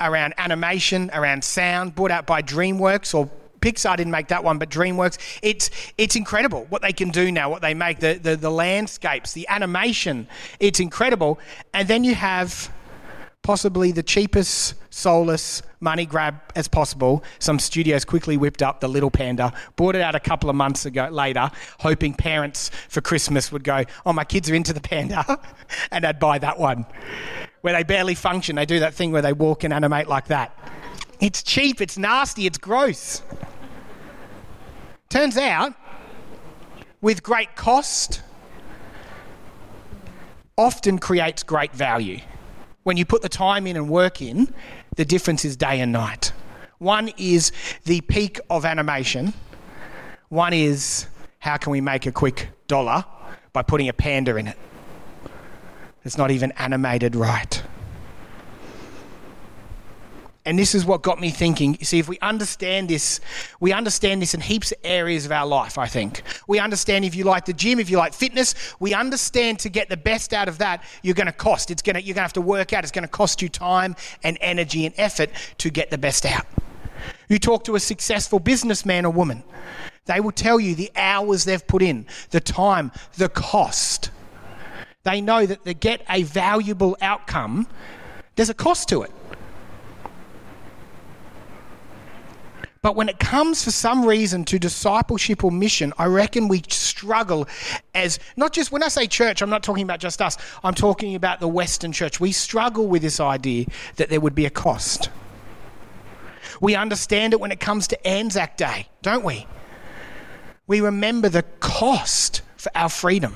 around 0.00 0.34
animation, 0.38 1.10
around 1.14 1.42
sound, 1.42 1.94
brought 1.94 2.10
out 2.10 2.26
by 2.26 2.42
DreamWorks 2.42 3.14
or 3.14 3.30
Pixar 3.60 3.96
didn't 3.96 4.12
make 4.12 4.28
that 4.28 4.44
one, 4.44 4.58
but 4.58 4.68
DreamWorks. 4.68 5.18
It's 5.42 5.70
it's 5.98 6.14
incredible 6.14 6.66
what 6.68 6.82
they 6.82 6.92
can 6.92 7.08
do 7.08 7.32
now, 7.32 7.50
what 7.50 7.62
they 7.62 7.74
make, 7.74 7.98
the, 7.98 8.14
the, 8.14 8.36
the 8.36 8.50
landscapes, 8.50 9.32
the 9.32 9.48
animation. 9.48 10.28
It's 10.60 10.78
incredible. 10.78 11.40
And 11.72 11.88
then 11.88 12.04
you 12.04 12.14
have 12.14 12.70
possibly 13.46 13.92
the 13.92 14.02
cheapest 14.02 14.74
soulless 14.92 15.62
money 15.78 16.04
grab 16.04 16.34
as 16.56 16.66
possible. 16.66 17.22
Some 17.38 17.60
studios 17.60 18.04
quickly 18.04 18.36
whipped 18.36 18.60
up 18.60 18.80
the 18.80 18.88
Little 18.88 19.08
Panda, 19.08 19.52
brought 19.76 19.94
it 19.94 20.02
out 20.02 20.16
a 20.16 20.20
couple 20.20 20.50
of 20.50 20.56
months 20.56 20.84
ago 20.84 21.08
later, 21.12 21.48
hoping 21.78 22.12
parents 22.12 22.72
for 22.88 23.00
Christmas 23.00 23.52
would 23.52 23.62
go, 23.62 23.84
"Oh, 24.04 24.12
my 24.12 24.24
kids 24.24 24.50
are 24.50 24.54
into 24.56 24.72
the 24.72 24.80
panda," 24.80 25.24
and 25.92 26.04
I'd 26.04 26.18
buy 26.18 26.38
that 26.38 26.58
one. 26.58 26.86
Where 27.60 27.72
they 27.72 27.84
barely 27.84 28.16
function, 28.16 28.56
they 28.56 28.66
do 28.66 28.80
that 28.80 28.94
thing 28.94 29.12
where 29.12 29.22
they 29.22 29.32
walk 29.32 29.62
and 29.62 29.72
animate 29.72 30.08
like 30.08 30.26
that. 30.26 30.58
It's 31.20 31.44
cheap, 31.44 31.80
it's 31.80 31.96
nasty, 31.96 32.46
it's 32.46 32.58
gross. 32.58 33.22
Turns 35.08 35.36
out, 35.36 35.72
with 37.00 37.22
great 37.22 37.54
cost, 37.54 38.22
often 40.58 40.98
creates 40.98 41.44
great 41.44 41.72
value. 41.72 42.18
When 42.86 42.96
you 42.96 43.04
put 43.04 43.22
the 43.22 43.28
time 43.28 43.66
in 43.66 43.76
and 43.76 43.88
work 43.88 44.22
in, 44.22 44.54
the 44.94 45.04
difference 45.04 45.44
is 45.44 45.56
day 45.56 45.80
and 45.80 45.90
night. 45.90 46.30
One 46.78 47.10
is 47.16 47.50
the 47.82 48.00
peak 48.02 48.38
of 48.48 48.64
animation, 48.64 49.34
one 50.28 50.52
is 50.52 51.08
how 51.40 51.56
can 51.56 51.72
we 51.72 51.80
make 51.80 52.06
a 52.06 52.12
quick 52.12 52.50
dollar 52.68 53.04
by 53.52 53.62
putting 53.62 53.88
a 53.88 53.92
panda 53.92 54.36
in 54.36 54.46
it. 54.46 54.56
It's 56.04 56.16
not 56.16 56.30
even 56.30 56.52
animated 56.52 57.16
right. 57.16 57.60
And 60.46 60.56
this 60.56 60.76
is 60.76 60.84
what 60.84 61.02
got 61.02 61.20
me 61.20 61.30
thinking. 61.30 61.76
You 61.80 61.84
see, 61.84 61.98
if 61.98 62.08
we 62.08 62.20
understand 62.20 62.88
this, 62.88 63.20
we 63.58 63.72
understand 63.72 64.22
this 64.22 64.32
in 64.32 64.40
heaps 64.40 64.70
of 64.70 64.78
areas 64.84 65.26
of 65.26 65.32
our 65.32 65.44
life, 65.44 65.76
I 65.76 65.86
think. 65.86 66.22
We 66.46 66.60
understand 66.60 67.04
if 67.04 67.16
you 67.16 67.24
like 67.24 67.46
the 67.46 67.52
gym, 67.52 67.80
if 67.80 67.90
you 67.90 67.98
like 67.98 68.14
fitness, 68.14 68.54
we 68.78 68.94
understand 68.94 69.58
to 69.60 69.68
get 69.68 69.88
the 69.88 69.96
best 69.96 70.32
out 70.32 70.48
of 70.48 70.58
that, 70.58 70.84
you're 71.02 71.16
going 71.16 71.26
to 71.26 71.32
cost. 71.32 71.72
It's 71.72 71.82
going 71.82 71.94
to, 71.94 72.00
you're 72.00 72.14
going 72.14 72.20
to 72.20 72.22
have 72.22 72.32
to 72.34 72.40
work 72.40 72.72
out. 72.72 72.84
It's 72.84 72.92
going 72.92 73.02
to 73.02 73.08
cost 73.08 73.42
you 73.42 73.48
time 73.48 73.96
and 74.22 74.38
energy 74.40 74.86
and 74.86 74.94
effort 74.98 75.30
to 75.58 75.68
get 75.68 75.90
the 75.90 75.98
best 75.98 76.24
out. 76.24 76.46
You 77.28 77.40
talk 77.40 77.64
to 77.64 77.74
a 77.74 77.80
successful 77.80 78.38
businessman 78.38 79.04
or 79.04 79.12
woman, 79.12 79.42
they 80.04 80.20
will 80.20 80.30
tell 80.30 80.60
you 80.60 80.76
the 80.76 80.92
hours 80.94 81.44
they've 81.44 81.66
put 81.66 81.82
in, 81.82 82.06
the 82.30 82.40
time, 82.40 82.92
the 83.16 83.28
cost. 83.28 84.12
They 85.02 85.20
know 85.20 85.44
that 85.44 85.64
to 85.64 85.74
get 85.74 86.02
a 86.08 86.22
valuable 86.22 86.96
outcome, 87.00 87.66
there's 88.36 88.50
a 88.50 88.54
cost 88.54 88.88
to 88.90 89.02
it. 89.02 89.10
But 92.86 92.94
when 92.94 93.08
it 93.08 93.18
comes 93.18 93.64
for 93.64 93.72
some 93.72 94.04
reason 94.04 94.44
to 94.44 94.60
discipleship 94.60 95.42
or 95.42 95.50
mission, 95.50 95.92
I 95.98 96.04
reckon 96.04 96.46
we 96.46 96.62
struggle 96.68 97.48
as 97.96 98.20
not 98.36 98.52
just 98.52 98.70
when 98.70 98.84
I 98.84 98.86
say 98.86 99.08
church, 99.08 99.42
I'm 99.42 99.50
not 99.50 99.64
talking 99.64 99.82
about 99.82 99.98
just 99.98 100.22
us, 100.22 100.36
I'm 100.62 100.72
talking 100.72 101.16
about 101.16 101.40
the 101.40 101.48
Western 101.48 101.90
church. 101.90 102.20
We 102.20 102.30
struggle 102.30 102.86
with 102.86 103.02
this 103.02 103.18
idea 103.18 103.66
that 103.96 104.08
there 104.08 104.20
would 104.20 104.36
be 104.36 104.46
a 104.46 104.50
cost. 104.50 105.10
We 106.60 106.76
understand 106.76 107.32
it 107.32 107.40
when 107.40 107.50
it 107.50 107.58
comes 107.58 107.88
to 107.88 108.06
Anzac 108.06 108.56
Day, 108.56 108.86
don't 109.02 109.24
we? 109.24 109.48
We 110.68 110.80
remember 110.80 111.28
the 111.28 111.42
cost 111.58 112.42
for 112.56 112.70
our 112.76 112.88
freedom. 112.88 113.34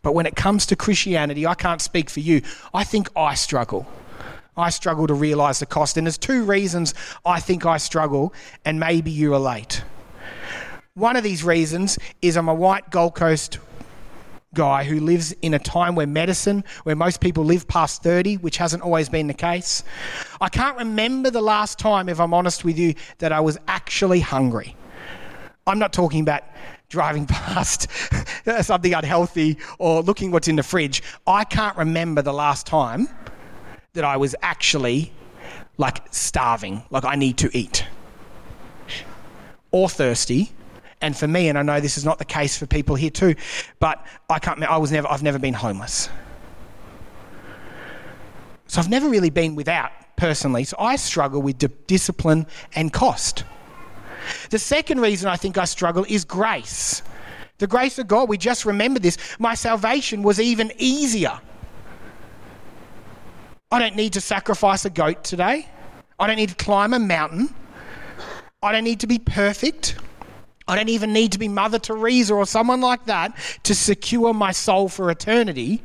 But 0.00 0.14
when 0.14 0.24
it 0.24 0.36
comes 0.36 0.64
to 0.64 0.74
Christianity, 0.74 1.46
I 1.46 1.52
can't 1.52 1.82
speak 1.82 2.08
for 2.08 2.20
you. 2.20 2.40
I 2.72 2.84
think 2.84 3.10
I 3.14 3.34
struggle. 3.34 3.86
I 4.56 4.70
struggle 4.70 5.06
to 5.06 5.14
realize 5.14 5.58
the 5.60 5.66
cost. 5.66 5.96
And 5.96 6.06
there's 6.06 6.18
two 6.18 6.44
reasons 6.44 6.94
I 7.24 7.40
think 7.40 7.64
I 7.64 7.78
struggle, 7.78 8.34
and 8.64 8.78
maybe 8.78 9.10
you 9.10 9.30
relate. 9.30 9.82
One 10.94 11.16
of 11.16 11.24
these 11.24 11.42
reasons 11.42 11.98
is 12.20 12.36
I'm 12.36 12.48
a 12.48 12.54
white 12.54 12.90
Gold 12.90 13.14
Coast 13.14 13.58
guy 14.54 14.84
who 14.84 15.00
lives 15.00 15.32
in 15.40 15.54
a 15.54 15.58
time 15.58 15.94
where 15.94 16.06
medicine, 16.06 16.62
where 16.82 16.94
most 16.94 17.20
people 17.20 17.44
live 17.44 17.66
past 17.66 18.02
30, 18.02 18.36
which 18.36 18.58
hasn't 18.58 18.82
always 18.82 19.08
been 19.08 19.26
the 19.26 19.34
case. 19.34 19.82
I 20.40 20.50
can't 20.50 20.76
remember 20.76 21.30
the 21.30 21.40
last 21.40 21.78
time, 21.78 22.10
if 22.10 22.20
I'm 22.20 22.34
honest 22.34 22.62
with 22.62 22.78
you, 22.78 22.94
that 23.18 23.32
I 23.32 23.40
was 23.40 23.58
actually 23.68 24.20
hungry. 24.20 24.76
I'm 25.66 25.78
not 25.78 25.94
talking 25.94 26.20
about 26.20 26.42
driving 26.90 27.24
past 27.28 27.88
something 28.60 28.92
unhealthy 28.92 29.56
or 29.78 30.02
looking 30.02 30.30
what's 30.30 30.48
in 30.48 30.56
the 30.56 30.62
fridge. 30.62 31.02
I 31.26 31.44
can't 31.44 31.76
remember 31.78 32.20
the 32.20 32.34
last 32.34 32.66
time 32.66 33.08
that 33.94 34.04
I 34.04 34.16
was 34.16 34.34
actually 34.42 35.12
like 35.76 36.02
starving, 36.12 36.82
like 36.90 37.04
I 37.04 37.14
need 37.14 37.38
to 37.38 37.56
eat, 37.56 37.86
or 39.70 39.88
thirsty. 39.88 40.52
And 41.00 41.16
for 41.16 41.26
me, 41.26 41.48
and 41.48 41.58
I 41.58 41.62
know 41.62 41.80
this 41.80 41.98
is 41.98 42.04
not 42.04 42.18
the 42.18 42.24
case 42.24 42.56
for 42.56 42.66
people 42.66 42.94
here 42.94 43.10
too, 43.10 43.34
but 43.80 44.06
I 44.30 44.38
can't. 44.38 44.62
I 44.62 44.76
was 44.76 44.92
never. 44.92 45.08
I've 45.08 45.22
never 45.22 45.38
been 45.38 45.54
homeless, 45.54 46.08
so 48.66 48.80
I've 48.80 48.88
never 48.88 49.08
really 49.08 49.30
been 49.30 49.56
without 49.56 49.90
personally. 50.16 50.64
So 50.64 50.76
I 50.78 50.96
struggle 50.96 51.42
with 51.42 51.58
di- 51.58 51.68
discipline 51.86 52.46
and 52.74 52.92
cost. 52.92 53.44
The 54.50 54.58
second 54.58 55.00
reason 55.00 55.28
I 55.28 55.36
think 55.36 55.58
I 55.58 55.64
struggle 55.64 56.06
is 56.08 56.24
grace. 56.24 57.02
The 57.58 57.66
grace 57.66 57.98
of 57.98 58.06
God, 58.06 58.28
we 58.28 58.38
just 58.38 58.64
remember 58.64 59.00
this. 59.00 59.18
My 59.40 59.54
salvation 59.54 60.22
was 60.22 60.40
even 60.40 60.72
easier. 60.78 61.40
I 63.72 63.78
don't 63.78 63.96
need 63.96 64.12
to 64.12 64.20
sacrifice 64.20 64.84
a 64.84 64.90
goat 64.90 65.24
today. 65.24 65.66
I 66.20 66.26
don't 66.26 66.36
need 66.36 66.50
to 66.50 66.54
climb 66.54 66.92
a 66.92 66.98
mountain. 66.98 67.54
I 68.62 68.70
don't 68.70 68.84
need 68.84 69.00
to 69.00 69.06
be 69.06 69.18
perfect. 69.18 69.96
I 70.68 70.76
don't 70.76 70.90
even 70.90 71.14
need 71.14 71.32
to 71.32 71.38
be 71.38 71.48
Mother 71.48 71.78
Teresa 71.78 72.34
or 72.34 72.44
someone 72.44 72.82
like 72.82 73.06
that 73.06 73.34
to 73.62 73.74
secure 73.74 74.34
my 74.34 74.52
soul 74.52 74.90
for 74.90 75.10
eternity, 75.10 75.82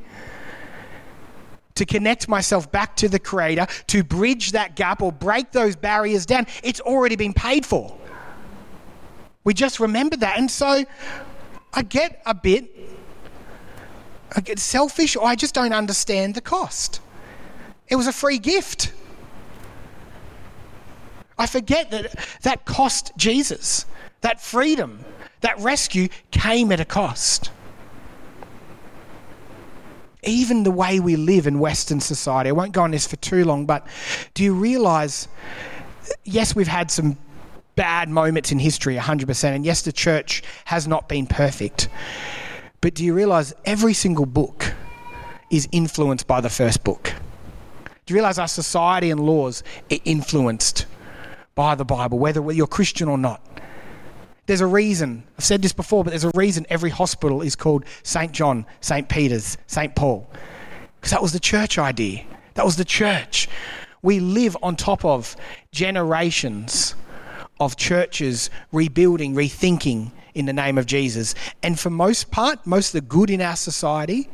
to 1.76 1.86
connect 1.86 2.28
myself 2.28 2.70
back 2.70 2.98
to 2.98 3.08
the 3.08 3.20
Creator, 3.20 3.68
to 3.88 4.04
bridge 4.04 4.52
that 4.52 4.76
gap 4.76 5.02
or 5.02 5.14
break 5.14 5.52
those 5.54 5.78
barriers 5.78 6.26
down. 6.26 6.46
It's 6.64 6.82
already 6.82 7.16
been 7.16 7.34
paid 7.34 7.66
for. 7.66 7.98
We 9.46 9.54
just 9.54 9.80
remember 9.80 10.18
that. 10.18 10.38
And 10.38 10.52
so 10.52 10.84
I 11.74 11.82
get 11.84 12.22
a 12.26 12.36
bit 12.36 12.70
I 14.36 14.42
get 14.42 14.60
selfish 14.60 15.16
or 15.16 15.26
I 15.26 15.36
just 15.36 15.56
don't 15.56 15.72
understand 15.72 16.36
the 16.36 16.42
cost. 16.42 17.00
It 17.90 17.96
was 17.96 18.08
a 18.08 18.14
free 18.14 18.38
gift. 18.38 18.92
I 21.38 21.46
forget 21.46 21.92
that 21.92 22.16
that 22.42 22.66
cost 22.66 23.12
Jesus. 23.18 23.86
That 24.22 24.42
freedom, 24.42 25.06
that 25.42 25.60
rescue 25.60 26.10
came 26.32 26.72
at 26.72 26.80
a 26.80 26.86
cost. 26.86 27.52
Even 30.24 30.64
the 30.64 30.72
way 30.72 31.00
we 31.00 31.16
live 31.16 31.48
in 31.48 31.60
Western 31.60 32.00
society, 32.00 32.50
I 32.50 32.54
won't 32.54 32.72
go 32.72 32.82
on 32.82 32.92
this 32.92 33.06
for 33.08 33.16
too 33.18 33.46
long, 33.46 33.66
but 33.66 33.88
do 34.34 34.44
you 34.44 34.54
realize, 34.54 35.28
yes, 36.26 36.56
we've 36.56 36.68
had 36.68 36.90
some 36.90 37.18
bad 37.76 38.10
moments 38.10 38.52
in 38.52 38.60
history, 38.60 38.98
100%, 38.98 39.44
and 39.44 39.64
yes, 39.64 39.84
the 39.84 39.92
church 39.92 40.42
has 40.66 40.88
not 40.88 41.08
been 41.08 41.28
perfect. 41.28 41.88
But 42.82 42.96
do 42.96 43.06
you 43.06 43.14
realize 43.14 43.54
every 43.64 43.94
single 43.94 44.26
book 44.26 44.74
is 45.52 45.70
influenced 45.72 46.28
by 46.28 46.42
the 46.42 46.50
first 46.50 46.84
book? 46.84 47.14
Do 48.08 48.14
you 48.14 48.16
realize 48.16 48.40
our 48.40 48.48
society 48.48 49.12
and 49.12 49.20
laws 49.20 49.64
are 49.92 49.98
influenced 50.06 50.86
by 51.56 51.76
the 51.76 51.84
Bible, 51.84 52.18
whether 52.18 52.54
you're 52.54 52.66
Christian 52.66 53.10
or 53.10 53.18
not? 53.18 53.46
There's 54.46 54.62
a 54.62 54.66
reason, 54.66 55.26
I've 55.38 55.44
said 55.44 55.62
this 55.62 55.74
before, 55.74 56.06
but 56.06 56.12
there's 56.12 56.24
a 56.24 56.32
reason 56.34 56.66
every 56.70 56.90
hospital 56.90 57.42
is 57.42 57.58
called 57.58 57.84
St. 58.04 58.32
John, 58.32 58.66
St. 58.80 59.10
Peter's, 59.10 59.58
St. 59.68 59.94
Paul. 59.94 60.26
Because 60.96 61.12
that 61.12 61.22
was 61.22 61.34
the 61.34 61.40
church 61.42 61.78
idea. 61.78 62.24
That 62.54 62.64
was 62.64 62.78
the 62.78 62.86
church. 62.86 63.50
We 64.02 64.22
live 64.22 64.56
on 64.64 64.78
top 64.78 65.04
of 65.04 65.36
generations 65.74 66.96
of 67.60 67.76
churches 67.76 68.50
rebuilding, 68.72 69.36
rethinking 69.36 70.14
in 70.34 70.46
the 70.46 70.54
name 70.54 70.78
of 70.78 70.86
Jesus. 70.86 71.36
And 71.62 71.78
for 71.78 71.90
most 71.90 72.32
part, 72.32 72.66
most 72.66 72.96
of 72.96 73.02
the 73.02 73.08
good 73.10 73.30
in 73.30 73.42
our 73.42 73.58
society 73.58 74.30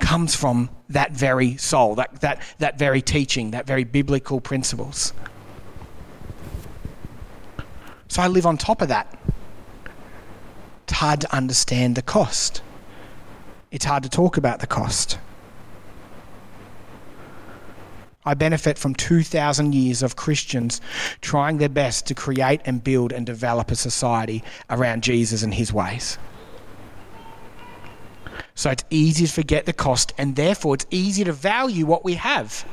comes 0.00 0.34
from 0.36 0.70
that 0.90 1.12
very 1.12 1.56
soul, 1.56 1.94
that, 1.96 2.20
that, 2.20 2.40
that 2.58 2.78
very 2.78 3.02
teaching, 3.02 3.52
that 3.52 3.66
very 3.66 3.84
biblical 3.84 4.40
principles. 4.40 5.12
So 8.08 8.22
I 8.22 8.28
live 8.28 8.46
on 8.46 8.56
top 8.56 8.82
of 8.82 8.88
that. 8.88 9.18
It's 10.84 10.92
hard 10.92 11.20
to 11.22 11.34
understand 11.34 11.96
the 11.96 12.02
cost. 12.02 12.62
It's 13.70 13.84
hard 13.84 14.04
to 14.04 14.08
talk 14.08 14.36
about 14.36 14.60
the 14.60 14.66
cost. 14.66 15.18
I 18.24 18.34
benefit 18.34 18.76
from 18.76 18.94
2,000 18.94 19.74
years 19.74 20.02
of 20.02 20.16
Christians 20.16 20.80
trying 21.20 21.58
their 21.58 21.68
best 21.68 22.06
to 22.06 22.14
create 22.14 22.60
and 22.64 22.82
build 22.82 23.12
and 23.12 23.24
develop 23.24 23.70
a 23.70 23.76
society 23.76 24.42
around 24.68 25.04
Jesus 25.04 25.42
and 25.42 25.54
his 25.54 25.72
ways. 25.72 26.18
So 28.56 28.70
it's 28.70 28.84
easy 28.88 29.26
to 29.26 29.32
forget 29.32 29.66
the 29.66 29.74
cost, 29.74 30.14
and 30.16 30.34
therefore 30.34 30.74
it's 30.74 30.86
easy 30.90 31.22
to 31.24 31.32
value 31.32 31.84
what 31.84 32.04
we 32.04 32.14
have. 32.14 32.66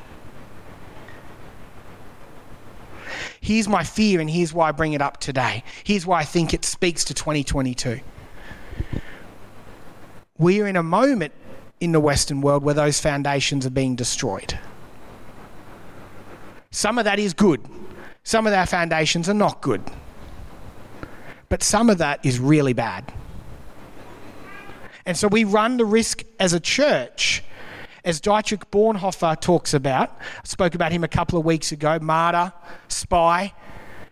Here's 3.41 3.67
my 3.67 3.83
fear, 3.83 4.21
and 4.21 4.29
here's 4.29 4.53
why 4.53 4.69
I 4.69 4.71
bring 4.71 4.93
it 4.93 5.01
up 5.01 5.19
today. 5.19 5.65
Here's 5.83 6.05
why 6.05 6.21
I 6.21 6.23
think 6.23 6.53
it 6.53 6.63
speaks 6.63 7.03
to 7.05 7.13
2022. 7.13 7.99
We're 10.37 10.67
in 10.67 10.77
a 10.77 10.83
moment 10.83 11.33
in 11.81 11.91
the 11.91 11.99
Western 11.99 12.39
world 12.39 12.63
where 12.63 12.73
those 12.73 13.01
foundations 13.01 13.65
are 13.65 13.69
being 13.69 13.97
destroyed. 13.97 14.57
Some 16.71 16.97
of 16.97 17.03
that 17.03 17.19
is 17.19 17.33
good, 17.33 17.61
some 18.23 18.47
of 18.47 18.53
our 18.53 18.65
foundations 18.65 19.27
are 19.27 19.33
not 19.33 19.61
good. 19.61 19.83
But 21.49 21.61
some 21.61 21.89
of 21.89 21.97
that 21.97 22.25
is 22.25 22.39
really 22.39 22.73
bad. 22.73 23.13
And 25.05 25.17
so 25.17 25.27
we 25.27 25.43
run 25.43 25.77
the 25.77 25.85
risk 25.85 26.23
as 26.39 26.53
a 26.53 26.59
church, 26.59 27.43
as 28.05 28.21
Dietrich 28.21 28.69
Bonhoeffer 28.71 29.39
talks 29.39 29.73
about. 29.73 30.11
I 30.19 30.45
spoke 30.45 30.75
about 30.75 30.91
him 30.91 31.03
a 31.03 31.07
couple 31.07 31.37
of 31.37 31.45
weeks 31.45 31.71
ago, 31.71 31.99
martyr, 31.99 32.53
spy, 32.87 33.53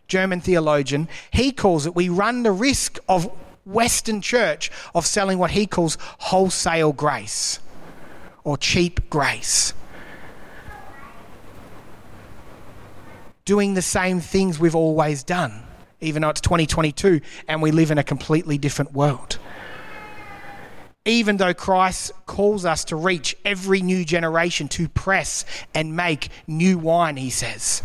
German 0.08 0.42
theologian. 0.42 1.08
He 1.32 1.52
calls 1.52 1.86
it 1.86 1.96
we 1.96 2.10
run 2.10 2.44
the 2.44 2.52
risk 2.52 3.00
of 3.08 3.32
Western 3.66 4.22
church 4.22 4.72
of 4.94 5.06
selling 5.06 5.38
what 5.38 5.52
he 5.52 5.66
calls 5.66 5.98
wholesale 6.18 6.92
grace 6.92 7.60
or 8.44 8.58
cheap 8.58 9.10
grace. 9.10 9.74
Doing 13.46 13.74
the 13.74 13.82
same 13.82 14.20
things 14.20 14.60
we've 14.60 14.76
always 14.76 15.24
done, 15.24 15.64
even 16.02 16.22
though 16.22 16.30
it's 16.30 16.42
2022 16.42 17.22
and 17.48 17.62
we 17.62 17.72
live 17.72 17.92
in 17.92 17.98
a 17.98 18.04
completely 18.04 18.58
different 18.58 18.94
world 18.94 19.38
even 21.06 21.38
though 21.38 21.54
Christ 21.54 22.12
calls 22.26 22.64
us 22.64 22.86
to 22.86 22.96
reach 22.96 23.36
every 23.44 23.82
new 23.82 24.06
generation 24.06 24.68
to 24.70 24.88
press 24.88 25.46
and 25.74 25.96
make 25.96 26.30
new 26.46 26.78
wine, 26.78 27.18
he 27.18 27.32
says. 27.32 27.82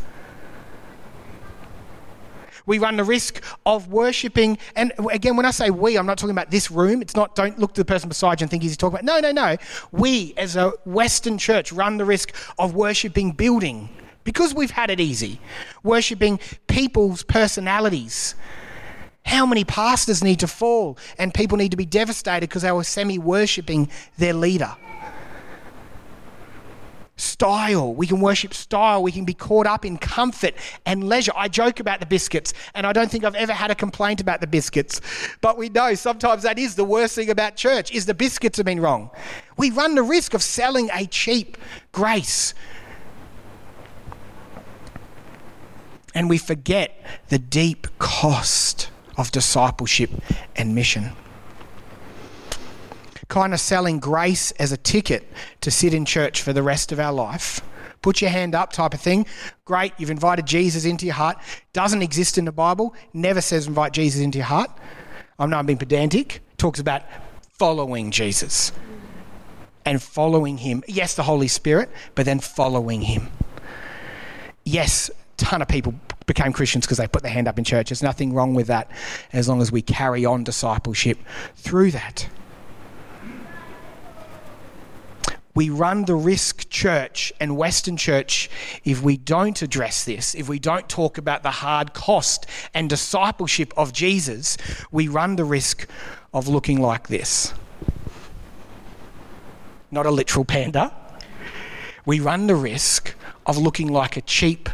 We 2.66 2.78
run 2.78 2.96
the 2.96 3.04
risk 3.04 3.42
of 3.64 3.88
worshipping, 3.88 4.58
and 4.74 4.92
again, 5.10 5.36
when 5.36 5.46
I 5.46 5.52
say 5.52 5.70
we, 5.70 5.96
I'm 5.96 6.04
not 6.04 6.18
talking 6.18 6.32
about 6.32 6.50
this 6.50 6.70
room. 6.70 7.00
It's 7.00 7.14
not, 7.14 7.36
don't 7.36 7.58
look 7.58 7.74
to 7.74 7.80
the 7.80 7.84
person 7.84 8.08
beside 8.08 8.40
you 8.40 8.44
and 8.44 8.50
think 8.50 8.64
he's 8.64 8.76
talking 8.76 8.98
about. 8.98 9.04
No, 9.04 9.20
no, 9.20 9.30
no. 9.30 9.56
We, 9.92 10.34
as 10.36 10.56
a 10.56 10.70
Western 10.84 11.38
church, 11.38 11.72
run 11.72 11.96
the 11.96 12.04
risk 12.04 12.34
of 12.58 12.74
worshipping 12.74 13.32
building 13.32 13.88
because 14.24 14.52
we've 14.52 14.72
had 14.72 14.90
it 14.90 14.98
easy, 14.98 15.40
worshipping 15.84 16.40
people's 16.66 17.22
personalities 17.22 18.34
how 19.26 19.44
many 19.44 19.64
pastors 19.64 20.22
need 20.22 20.38
to 20.38 20.46
fall 20.46 20.96
and 21.18 21.34
people 21.34 21.58
need 21.58 21.72
to 21.72 21.76
be 21.76 21.84
devastated 21.84 22.48
because 22.48 22.62
they 22.62 22.70
were 22.70 22.84
semi 22.84 23.18
worshipping 23.18 23.90
their 24.18 24.32
leader? 24.32 24.74
Style. 27.16 27.92
We 27.92 28.06
can 28.06 28.20
worship 28.20 28.54
style. 28.54 29.02
We 29.02 29.10
can 29.10 29.24
be 29.24 29.34
caught 29.34 29.66
up 29.66 29.84
in 29.84 29.98
comfort 29.98 30.54
and 30.84 31.08
leisure. 31.08 31.32
I 31.34 31.48
joke 31.48 31.80
about 31.80 31.98
the 31.98 32.06
biscuits, 32.06 32.54
and 32.74 32.86
I 32.86 32.92
don't 32.92 33.10
think 33.10 33.24
I've 33.24 33.34
ever 33.34 33.52
had 33.52 33.72
a 33.72 33.74
complaint 33.74 34.20
about 34.20 34.40
the 34.40 34.46
biscuits. 34.46 35.00
But 35.40 35.58
we 35.58 35.70
know 35.70 35.94
sometimes 35.94 36.44
that 36.44 36.56
is 36.56 36.76
the 36.76 36.84
worst 36.84 37.16
thing 37.16 37.28
about 37.28 37.56
church 37.56 37.90
is 37.90 38.06
the 38.06 38.14
biscuits 38.14 38.58
have 38.58 38.66
been 38.66 38.80
wrong. 38.80 39.10
We 39.56 39.70
run 39.70 39.96
the 39.96 40.02
risk 40.04 40.34
of 40.34 40.42
selling 40.42 40.88
a 40.94 41.06
cheap 41.06 41.58
grace. 41.90 42.54
And 46.14 46.30
we 46.30 46.38
forget 46.38 47.04
the 47.28 47.38
deep 47.38 47.88
cost 47.98 48.90
of 49.16 49.30
discipleship 49.32 50.10
and 50.54 50.74
mission. 50.74 51.10
Kind 53.28 53.52
of 53.52 53.60
selling 53.60 53.98
grace 53.98 54.52
as 54.52 54.72
a 54.72 54.76
ticket 54.76 55.26
to 55.62 55.70
sit 55.70 55.92
in 55.94 56.04
church 56.04 56.42
for 56.42 56.52
the 56.52 56.62
rest 56.62 56.92
of 56.92 57.00
our 57.00 57.12
life. 57.12 57.60
Put 58.02 58.20
your 58.20 58.30
hand 58.30 58.54
up, 58.54 58.72
type 58.72 58.94
of 58.94 59.00
thing. 59.00 59.26
Great, 59.64 59.92
you've 59.98 60.10
invited 60.10 60.46
Jesus 60.46 60.84
into 60.84 61.06
your 61.06 61.14
heart. 61.16 61.38
Doesn't 61.72 62.02
exist 62.02 62.38
in 62.38 62.44
the 62.44 62.52
Bible. 62.52 62.94
Never 63.12 63.40
says 63.40 63.66
invite 63.66 63.92
Jesus 63.92 64.20
into 64.20 64.38
your 64.38 64.46
heart. 64.46 64.70
I 65.38 65.46
know 65.46 65.56
I'm 65.56 65.66
being 65.66 65.78
pedantic. 65.78 66.40
Talks 66.56 66.78
about 66.78 67.02
following 67.58 68.12
Jesus 68.12 68.70
and 69.84 70.00
following 70.00 70.58
Him. 70.58 70.84
Yes, 70.86 71.14
the 71.14 71.24
Holy 71.24 71.48
Spirit, 71.48 71.90
but 72.14 72.26
then 72.26 72.38
following 72.38 73.02
Him. 73.02 73.28
Yes, 74.64 75.10
ton 75.36 75.62
of 75.62 75.68
people 75.68 75.94
became 76.26 76.52
Christians 76.52 76.84
because 76.84 76.98
they 76.98 77.08
put 77.08 77.22
their 77.22 77.32
hand 77.32 77.48
up 77.48 77.58
in 77.58 77.64
church. 77.64 77.88
There's 77.88 78.02
nothing 78.02 78.34
wrong 78.34 78.54
with 78.54 78.66
that 78.66 78.90
as 79.32 79.48
long 79.48 79.62
as 79.62 79.72
we 79.72 79.82
carry 79.82 80.24
on 80.24 80.44
discipleship 80.44 81.18
through 81.54 81.92
that. 81.92 82.28
We 85.54 85.70
run 85.70 86.04
the 86.04 86.14
risk, 86.14 86.68
church 86.68 87.32
and 87.40 87.56
Western 87.56 87.96
church, 87.96 88.50
if 88.84 89.02
we 89.02 89.16
don't 89.16 89.62
address 89.62 90.04
this, 90.04 90.34
if 90.34 90.50
we 90.50 90.58
don't 90.58 90.86
talk 90.86 91.16
about 91.16 91.42
the 91.42 91.50
hard 91.50 91.94
cost 91.94 92.44
and 92.74 92.90
discipleship 92.90 93.72
of 93.74 93.94
Jesus, 93.94 94.58
we 94.92 95.08
run 95.08 95.36
the 95.36 95.46
risk 95.46 95.88
of 96.34 96.46
looking 96.46 96.82
like 96.82 97.08
this. 97.08 97.54
Not 99.90 100.04
a 100.04 100.10
literal 100.10 100.44
panda. 100.44 100.94
We 102.04 102.20
run 102.20 102.48
the 102.48 102.54
risk 102.54 103.14
of 103.46 103.56
looking 103.56 103.88
like 103.88 104.18
a 104.18 104.20
cheap 104.20 104.68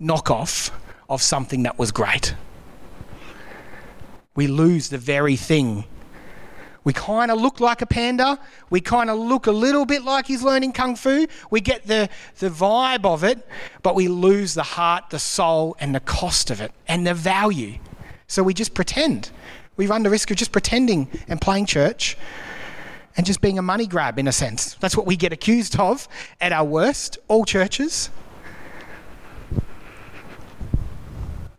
knockoff 0.00 0.70
of 1.08 1.22
something 1.22 1.62
that 1.64 1.78
was 1.78 1.90
great. 1.92 2.34
We 4.34 4.46
lose 4.46 4.88
the 4.88 4.98
very 4.98 5.36
thing. 5.36 5.84
We 6.84 6.92
kind 6.92 7.30
of 7.30 7.40
look 7.40 7.60
like 7.60 7.82
a 7.82 7.86
panda. 7.86 8.38
We 8.70 8.80
kind 8.80 9.10
of 9.10 9.18
look 9.18 9.46
a 9.46 9.52
little 9.52 9.84
bit 9.84 10.04
like 10.04 10.26
he's 10.26 10.42
learning 10.42 10.72
kung 10.72 10.96
fu. 10.96 11.26
We 11.50 11.60
get 11.60 11.86
the, 11.86 12.08
the 12.38 12.48
vibe 12.48 13.04
of 13.04 13.24
it, 13.24 13.46
but 13.82 13.94
we 13.94 14.08
lose 14.08 14.54
the 14.54 14.62
heart, 14.62 15.10
the 15.10 15.18
soul, 15.18 15.76
and 15.80 15.94
the 15.94 16.00
cost 16.00 16.50
of 16.50 16.60
it 16.60 16.72
and 16.86 17.06
the 17.06 17.14
value. 17.14 17.78
So 18.26 18.42
we 18.42 18.54
just 18.54 18.74
pretend. 18.74 19.30
We 19.76 19.86
run 19.86 20.02
the 20.02 20.10
risk 20.10 20.30
of 20.30 20.36
just 20.36 20.52
pretending 20.52 21.08
and 21.28 21.40
playing 21.40 21.66
church 21.66 22.16
and 23.16 23.26
just 23.26 23.40
being 23.40 23.58
a 23.58 23.62
money 23.62 23.86
grab 23.86 24.18
in 24.18 24.28
a 24.28 24.32
sense. 24.32 24.74
That's 24.74 24.96
what 24.96 25.04
we 25.04 25.16
get 25.16 25.32
accused 25.32 25.78
of 25.78 26.08
at 26.40 26.52
our 26.52 26.64
worst, 26.64 27.18
all 27.28 27.44
churches. 27.44 28.10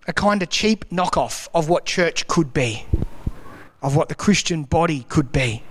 A 0.10 0.14
kind 0.14 0.42
of 0.42 0.50
cheap 0.50 0.90
knockoff 0.90 1.48
of 1.54 1.70
what 1.70 1.86
church 1.86 2.26
could 2.26 2.52
be, 2.52 2.84
of 3.84 3.96
what 3.96 4.10
the 4.10 4.16
Christian 4.16 4.64
body 4.64 5.06
could 5.08 5.32
be. 5.32 5.62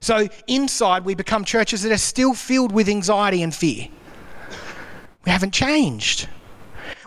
So 0.00 0.28
inside, 0.46 1.06
we 1.06 1.14
become 1.14 1.46
churches 1.46 1.80
that 1.82 1.92
are 1.92 1.96
still 1.96 2.34
filled 2.34 2.70
with 2.70 2.90
anxiety 2.90 3.42
and 3.42 3.54
fear. 3.54 3.88
We 5.24 5.32
haven't 5.32 5.54
changed. 5.54 6.28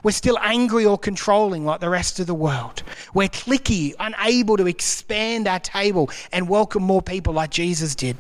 We're 0.02 0.14
still 0.14 0.40
angry 0.40 0.84
or 0.84 0.98
controlling 0.98 1.64
like 1.64 1.80
the 1.80 1.90
rest 1.90 2.20
of 2.20 2.26
the 2.26 2.34
world. 2.34 2.82
We're 3.14 3.30
clicky, 3.30 3.94
unable 4.00 4.58
to 4.58 4.66
expand 4.66 5.48
our 5.48 5.60
table 5.60 6.10
and 6.32 6.50
welcome 6.50 6.82
more 6.82 7.04
people 7.04 7.34
like 7.36 7.52
Jesus 7.52 7.94
did. 7.94 8.18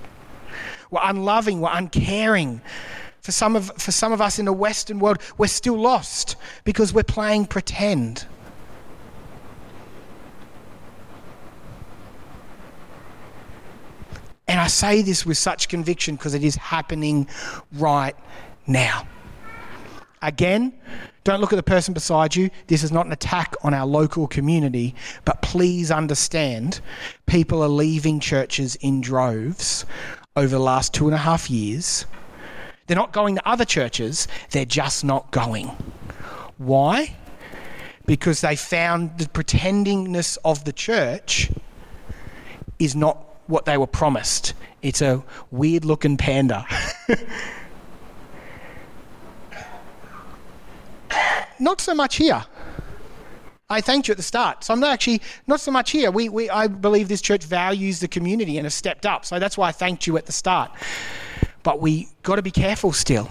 We're 0.91 1.01
unloving, 1.01 1.59
we're 1.59 1.71
uncaring. 1.73 2.61
For 3.21 3.31
some 3.31 3.55
of, 3.55 3.71
for 3.77 3.91
some 3.91 4.11
of 4.11 4.21
us 4.21 4.39
in 4.39 4.45
the 4.45 4.53
Western 4.53 4.99
world, 4.99 5.19
we're 5.37 5.47
still 5.47 5.77
lost 5.77 6.35
because 6.63 6.93
we're 6.93 7.03
playing 7.03 7.45
pretend. 7.45 8.25
And 14.47 14.59
I 14.59 14.67
say 14.67 15.01
this 15.01 15.25
with 15.25 15.37
such 15.37 15.69
conviction 15.69 16.15
because 16.15 16.33
it 16.33 16.43
is 16.43 16.55
happening 16.55 17.27
right 17.73 18.15
now. 18.67 19.07
Again, 20.23 20.73
don't 21.23 21.39
look 21.39 21.53
at 21.53 21.55
the 21.55 21.63
person 21.63 21.93
beside 21.93 22.35
you. 22.35 22.49
This 22.67 22.83
is 22.83 22.91
not 22.91 23.05
an 23.05 23.11
attack 23.11 23.55
on 23.63 23.73
our 23.73 23.85
local 23.85 24.27
community, 24.27 24.93
but 25.25 25.41
please 25.41 25.89
understand 25.89 26.81
people 27.27 27.63
are 27.63 27.69
leaving 27.69 28.19
churches 28.19 28.75
in 28.77 29.01
droves 29.01 29.85
over 30.35 30.47
the 30.47 30.59
last 30.59 30.93
two 30.93 31.05
and 31.05 31.15
a 31.15 31.19
half 31.19 31.49
years. 31.49 32.05
They're 32.87 32.97
not 32.97 33.13
going 33.13 33.35
to 33.35 33.47
other 33.47 33.65
churches, 33.65 34.27
they're 34.49 34.65
just 34.65 35.03
not 35.03 35.31
going. 35.31 35.67
Why? 36.57 37.15
Because 38.05 38.41
they 38.41 38.55
found 38.55 39.17
the 39.17 39.25
pretendingness 39.25 40.37
of 40.43 40.63
the 40.65 40.73
church 40.73 41.51
is 42.79 42.95
not 42.95 43.17
what 43.47 43.65
they 43.65 43.77
were 43.77 43.87
promised. 43.87 44.53
It's 44.81 45.01
a 45.01 45.23
weird 45.51 45.85
looking 45.85 46.17
panda. 46.17 46.65
not 51.59 51.79
so 51.79 51.93
much 51.93 52.15
here. 52.15 52.43
I 53.69 53.79
thanked 53.79 54.07
you 54.09 54.11
at 54.11 54.17
the 54.17 54.23
start. 54.23 54.65
So 54.65 54.73
I'm 54.73 54.81
not 54.81 54.91
actually 54.91 55.21
not 55.47 55.61
so 55.61 55.71
much 55.71 55.91
here. 55.91 56.11
We, 56.11 56.27
we, 56.27 56.49
I 56.49 56.67
believe 56.67 57.07
this 57.07 57.21
church 57.21 57.43
values 57.43 58.01
the 58.01 58.07
community 58.07 58.57
and 58.57 58.65
has 58.65 58.73
stepped 58.73 59.05
up. 59.05 59.23
So 59.25 59.39
that's 59.39 59.57
why 59.57 59.69
I 59.69 59.71
thanked 59.71 60.05
you 60.07 60.17
at 60.17 60.25
the 60.25 60.33
start. 60.33 60.71
But 61.63 61.79
we 61.79 62.09
got 62.23 62.35
to 62.35 62.41
be 62.41 62.51
careful 62.51 62.91
still. 62.91 63.29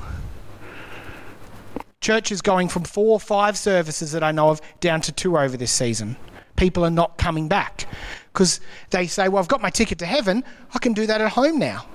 Church 2.00 2.32
is 2.32 2.40
going 2.40 2.68
from 2.68 2.84
four 2.84 3.12
or 3.12 3.20
five 3.20 3.58
services 3.58 4.12
that 4.12 4.24
I 4.24 4.32
know 4.32 4.48
of 4.48 4.60
down 4.80 5.02
to 5.02 5.12
two 5.12 5.36
over 5.36 5.56
this 5.56 5.72
season. 5.72 6.16
People 6.56 6.84
are 6.84 6.90
not 6.90 7.18
coming 7.18 7.46
back 7.48 7.86
because 8.32 8.60
they 8.90 9.06
say, 9.06 9.28
Well, 9.28 9.42
I've 9.42 9.48
got 9.48 9.60
my 9.60 9.70
ticket 9.70 9.98
to 9.98 10.06
heaven. 10.06 10.44
I 10.74 10.78
can 10.78 10.92
do 10.92 11.06
that 11.06 11.20
at 11.20 11.30
home 11.30 11.58
now. 11.58 11.86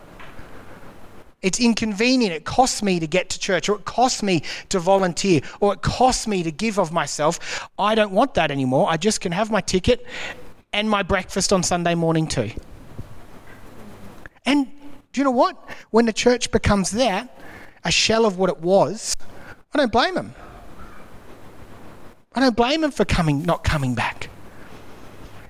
It's 1.41 1.60
inconvenient. 1.60 2.34
It 2.34 2.43
costs 2.43 2.82
me 2.82 3.00
to 3.00 3.08
get 3.08 3.30
to 3.30 3.39
church, 3.39 3.69
or 3.69 3.76
it 3.76 3.86
costs 3.86 4.24
me 4.24 4.41
to 4.69 4.80
volunteer, 4.80 5.41
or 5.60 5.74
it 5.74 5.82
costs 5.82 6.28
me 6.28 6.41
to 6.43 6.52
give 6.52 6.80
of 6.80 6.91
myself. 6.91 7.67
I 7.78 7.93
don't 7.93 8.12
want 8.12 8.34
that 8.36 8.50
anymore. 8.50 8.88
I 8.89 8.98
just 8.98 9.21
can 9.21 9.32
have 9.32 9.52
my 9.52 9.62
ticket 9.62 10.06
and 10.74 10.89
my 10.89 11.04
breakfast 11.04 11.54
on 11.54 11.62
Sunday 11.62 11.93
morning 11.93 12.28
too. 12.28 12.52
And 14.45 14.71
do 15.15 15.21
you 15.21 15.23
know 15.23 15.32
what? 15.32 15.56
When 15.91 16.06
the 16.06 16.12
church 16.12 16.51
becomes 16.51 16.91
that, 16.91 17.39
a 17.86 17.91
shell 17.91 18.25
of 18.25 18.38
what 18.38 18.49
it 18.49 18.60
was, 18.60 19.15
I 19.73 19.78
don't 19.78 19.89
blame 19.89 20.13
them. 20.13 20.36
I 22.34 22.41
don't 22.41 22.56
blame 22.56 22.82
them 22.82 22.91
for 22.91 23.06
coming, 23.06 23.43
not 23.43 23.63
coming 23.63 23.95
back. 23.95 24.30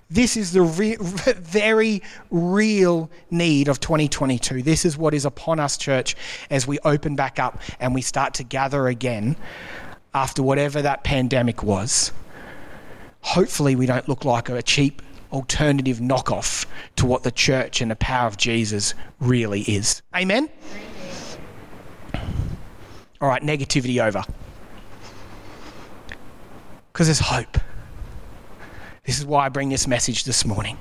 This 0.07 0.37
is 0.37 0.51
the 0.51 0.61
re- 0.61 0.97
very 0.99 2.03
real 2.29 3.09
need 3.31 3.67
of 3.67 3.79
2022. 3.79 4.61
This 4.61 4.85
is 4.85 4.99
what 4.99 5.15
is 5.15 5.25
upon 5.25 5.59
us, 5.59 5.77
church, 5.77 6.15
as 6.51 6.67
we 6.67 6.77
open 6.85 7.15
back 7.15 7.39
up 7.39 7.59
and 7.79 7.95
we 7.95 8.03
start 8.03 8.35
to 8.35 8.43
gather 8.43 8.87
again 8.87 9.35
after 10.13 10.43
whatever 10.43 10.83
that 10.83 11.03
pandemic 11.03 11.63
was. 11.63 12.11
Hopefully, 13.21 13.75
we 13.75 13.87
don't 13.87 14.07
look 14.07 14.25
like 14.25 14.47
a 14.47 14.61
cheap 14.61 15.01
alternative 15.31 15.97
knockoff 15.97 16.65
to 16.95 17.05
what 17.05 17.23
the 17.23 17.31
church 17.31 17.81
and 17.81 17.91
the 17.91 17.95
power 17.95 18.27
of 18.27 18.37
Jesus 18.37 18.93
really 19.19 19.61
is. 19.61 20.01
Amen? 20.15 20.49
All 23.21 23.29
right, 23.29 23.41
negativity 23.41 24.05
over. 24.05 24.23
Because 26.91 27.07
there's 27.07 27.19
hope. 27.19 27.57
This 29.05 29.19
is 29.19 29.25
why 29.25 29.45
I 29.45 29.49
bring 29.49 29.69
this 29.69 29.87
message 29.87 30.23
this 30.23 30.45
morning. 30.45 30.77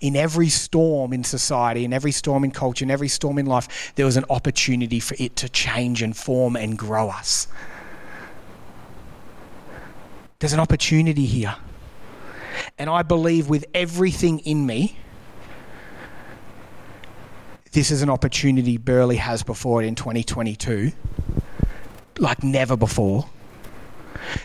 In 0.00 0.16
every 0.16 0.48
storm 0.48 1.12
in 1.12 1.24
society, 1.24 1.84
in 1.84 1.92
every 1.92 2.12
storm 2.12 2.44
in 2.44 2.50
culture, 2.50 2.84
in 2.84 2.90
every 2.90 3.08
storm 3.08 3.38
in 3.38 3.46
life, 3.46 3.92
there 3.94 4.04
was 4.04 4.16
an 4.16 4.24
opportunity 4.30 5.00
for 5.00 5.16
it 5.18 5.36
to 5.36 5.48
change 5.48 6.02
and 6.02 6.16
form 6.16 6.56
and 6.56 6.76
grow 6.76 7.08
us. 7.08 7.48
There's 10.40 10.52
an 10.52 10.60
opportunity 10.60 11.26
here. 11.26 11.54
And 12.78 12.88
I 12.90 13.02
believe 13.02 13.48
with 13.48 13.64
everything 13.74 14.40
in 14.40 14.66
me, 14.66 14.98
this 17.72 17.90
is 17.90 18.02
an 18.02 18.10
opportunity 18.10 18.76
Burleigh 18.78 19.16
has 19.16 19.42
before 19.42 19.82
it 19.82 19.86
in 19.86 19.94
2022, 19.94 20.92
like 22.18 22.42
never 22.42 22.76
before, 22.76 23.26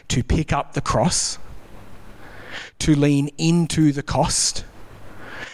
to 0.10 0.24
pick 0.24 0.54
up 0.54 0.74
the 0.74 0.82
cross 0.82 1.40
to 2.80 2.96
lean 2.96 3.30
into 3.38 3.92
the 3.92 4.04
cost, 4.04 4.66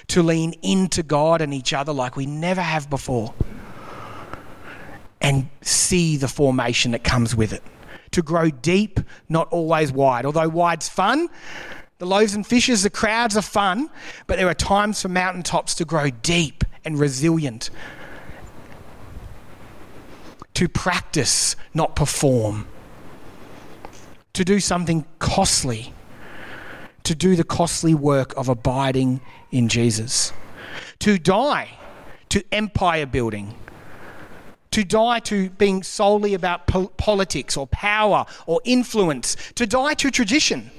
to 0.07 0.21
lean 0.23 0.53
into 0.61 1.03
God 1.03 1.41
and 1.41 1.53
each 1.53 1.73
other 1.73 1.93
like 1.93 2.15
we 2.15 2.25
never 2.25 2.61
have 2.61 2.89
before, 2.89 3.33
and 5.21 5.49
see 5.61 6.17
the 6.17 6.27
formation 6.27 6.91
that 6.91 7.03
comes 7.03 7.35
with 7.35 7.53
it. 7.53 7.63
To 8.11 8.21
grow 8.21 8.49
deep, 8.49 8.99
not 9.29 9.47
always 9.49 9.91
wide. 9.91 10.25
Although 10.25 10.49
wide's 10.49 10.89
fun, 10.89 11.29
the 12.01 12.07
loaves 12.07 12.33
and 12.33 12.47
fishes, 12.47 12.81
the 12.81 12.89
crowds 12.89 13.37
are 13.37 13.43
fun, 13.43 13.87
but 14.25 14.39
there 14.39 14.47
are 14.47 14.55
times 14.55 15.03
for 15.03 15.07
mountaintops 15.07 15.75
to 15.75 15.85
grow 15.85 16.09
deep 16.09 16.63
and 16.83 16.99
resilient. 16.99 17.69
To 20.55 20.67
practice, 20.67 21.55
not 21.75 21.95
perform. 21.95 22.67
To 24.33 24.43
do 24.43 24.59
something 24.59 25.05
costly 25.19 25.93
to 27.03 27.13
do 27.13 27.35
the 27.35 27.43
costly 27.43 27.93
work 27.93 28.35
of 28.35 28.49
abiding 28.49 29.21
in 29.51 29.67
Jesus, 29.67 30.33
to 30.99 31.19
die 31.19 31.69
to 32.29 32.43
empire 32.51 33.05
building, 33.05 33.53
to 34.71 34.83
die 34.83 35.19
to 35.19 35.51
being 35.51 35.83
solely 35.83 36.33
about 36.33 36.65
po- 36.65 36.87
politics 36.97 37.57
or 37.57 37.67
power 37.67 38.25
or 38.47 38.59
influence, 38.63 39.35
to 39.53 39.67
die 39.67 39.93
to 39.95 40.09
tradition, 40.09 40.71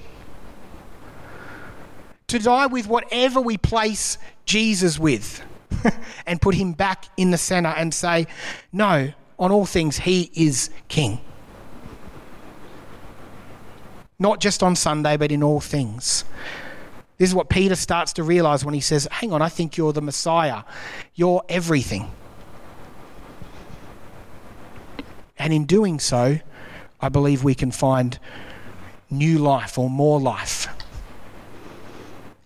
to 2.32 2.38
die 2.38 2.66
with 2.66 2.86
whatever 2.86 3.40
we 3.40 3.56
place 3.56 4.18
Jesus 4.44 4.98
with 4.98 5.42
and 6.26 6.40
put 6.40 6.54
him 6.54 6.72
back 6.72 7.06
in 7.16 7.30
the 7.30 7.38
center 7.38 7.70
and 7.70 7.94
say, 7.94 8.26
No, 8.72 9.12
on 9.38 9.50
all 9.50 9.66
things, 9.66 9.98
he 9.98 10.30
is 10.34 10.70
king 10.88 11.20
not 14.22 14.40
just 14.40 14.62
on 14.62 14.76
Sunday, 14.76 15.16
but 15.16 15.32
in 15.32 15.42
all 15.42 15.60
things. 15.60 16.24
This 17.18 17.28
is 17.28 17.34
what 17.34 17.48
Peter 17.48 17.74
starts 17.74 18.14
to 18.14 18.22
realize 18.22 18.64
when 18.64 18.72
he 18.72 18.80
says, 18.80 19.06
Hang 19.10 19.32
on, 19.32 19.42
I 19.42 19.48
think 19.48 19.76
you're 19.76 19.92
the 19.92 20.00
Messiah. 20.00 20.62
You're 21.14 21.42
everything. 21.48 22.10
And 25.38 25.52
in 25.52 25.66
doing 25.66 25.98
so, 25.98 26.38
I 27.00 27.08
believe 27.08 27.42
we 27.42 27.54
can 27.54 27.72
find 27.72 28.18
new 29.10 29.38
life 29.38 29.76
or 29.76 29.90
more 29.90 30.20
life. 30.20 30.68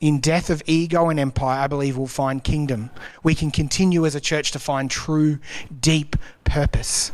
In 0.00 0.20
death 0.20 0.50
of 0.50 0.62
ego 0.66 1.08
and 1.08 1.18
empire, 1.18 1.60
I 1.60 1.66
believe 1.66 1.96
we'll 1.96 2.06
find 2.06 2.44
kingdom. 2.44 2.90
We 3.22 3.34
can 3.34 3.50
continue 3.50 4.04
as 4.04 4.14
a 4.14 4.20
church 4.20 4.52
to 4.52 4.58
find 4.58 4.90
true, 4.90 5.38
deep 5.80 6.16
purpose 6.44 7.12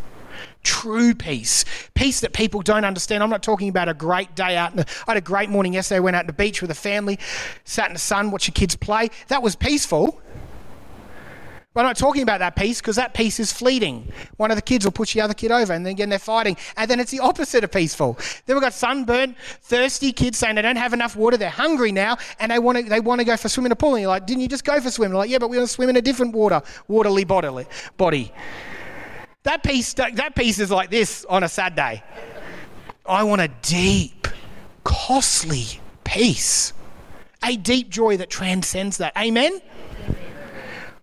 true 0.63 1.15
peace, 1.15 1.65
peace 1.95 2.21
that 2.21 2.33
people 2.33 2.63
don't 2.63 2.85
understand. 2.85 3.23
I'm 3.23 3.31
not 3.31 3.43
talking 3.43 3.69
about 3.69 3.89
a 3.89 3.95
great 3.95 4.35
day 4.35 4.57
out. 4.57 4.79
I 4.79 4.85
had 5.07 5.17
a 5.17 5.21
great 5.21 5.51
morning 5.51 5.73
yesterday. 5.73 6.01
Went 6.01 6.17
out 6.17 6.23
to 6.23 6.27
the 6.29 6.33
beach 6.33 6.63
with 6.63 6.69
the 6.69 6.75
family, 6.75 7.19
sat 7.65 7.89
in 7.89 7.95
the 7.95 7.99
sun, 7.99 8.31
watched 8.31 8.47
the 8.47 8.53
kids 8.53 8.77
play. 8.77 9.11
That 9.29 9.43
was 9.43 9.57
peaceful. 9.57 10.21
I'm 11.75 11.85
not 11.85 11.97
talking 11.97 12.23
about 12.23 12.41
that 12.41 12.55
peace 12.55 12.81
because 12.81 12.97
that 12.97 13.15
peace 13.15 13.41
is 13.41 13.51
fleeting. 13.51 14.13
One 14.37 14.51
of 14.51 14.57
the 14.57 14.63
kids 14.63 14.85
will 14.85 14.93
push 14.93 15.15
the 15.15 15.23
other 15.23 15.33
kid 15.33 15.51
over 15.51 15.73
and 15.73 15.87
then 15.87 15.93
again 15.93 16.11
they're 16.11 16.19
fighting. 16.19 16.57
And 16.77 16.91
then 16.91 17.01
it's 17.01 17.11
the 17.11 17.21
opposite 17.21 17.65
of 17.65 17.73
peaceful. 17.73 18.19
Then 18.45 18.57
we've 18.57 18.63
got 18.63 18.75
sunburnt, 18.75 19.37
thirsty 19.63 20.13
kids 20.13 20.37
saying 20.37 20.57
they 20.57 20.63
don't 20.63 20.77
have 20.77 20.93
enough 20.93 21.17
water, 21.17 21.39
they're 21.39 21.49
hungry 21.49 21.91
now, 21.91 22.19
and 22.41 22.53
they 22.53 22.59
want 22.59 22.79
to 22.79 22.85
they 22.85 23.01
want 23.01 23.21
to 23.21 23.25
go 23.25 23.39
for 23.39 23.49
swim 23.49 23.67
in 23.67 23.73
a 23.73 23.77
pool. 23.77 23.95
And 23.95 24.03
you're 24.03 24.11
like, 24.11 24.27
didn't 24.27 24.43
you 24.43 24.49
just 24.49 24.65
go 24.65 24.79
for 24.81 24.91
swim? 24.91 25.11
They're 25.11 25.19
like, 25.19 25.31
yeah, 25.31 25.39
but 25.39 25.49
we 25.49 25.57
want 25.57 25.69
to 25.69 25.75
swim 25.75 25.89
in 25.89 25.97
a 25.97 26.03
different 26.03 26.35
water, 26.35 26.61
waterly 26.89 27.25
bodily, 27.25 27.67
body. 27.97 28.33
That 29.45 29.63
peace, 29.63 29.95
that 29.95 30.35
peace 30.37 30.59
is 30.59 30.71
like 30.71 30.91
this 30.91 31.25
on 31.25 31.43
a 31.43 31.49
sad 31.49 31.75
day. 31.75 32.03
I 33.07 33.25
want 33.25 33.41
a 33.41 33.49
deep, 33.63 34.29
costly 34.85 35.81
peace. 36.05 36.73
A 37.43 37.57
deep 37.57 37.89
joy 37.89 38.19
that 38.19 38.31
transcends 38.31 38.99
that. 38.99 39.17
Amen? 39.17 39.61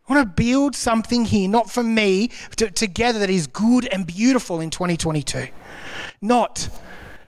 I 0.10 0.14
want 0.14 0.36
to 0.36 0.44
build 0.44 0.76
something 0.76 1.26
here, 1.26 1.48
not 1.48 1.70
for 1.70 1.84
me, 1.84 2.32
to, 2.56 2.72
together 2.72 3.20
that 3.20 3.30
is 3.30 3.46
good 3.46 3.86
and 3.86 4.08
beautiful 4.08 4.60
in 4.60 4.72
2022. 4.72 5.50
Not 6.20 6.68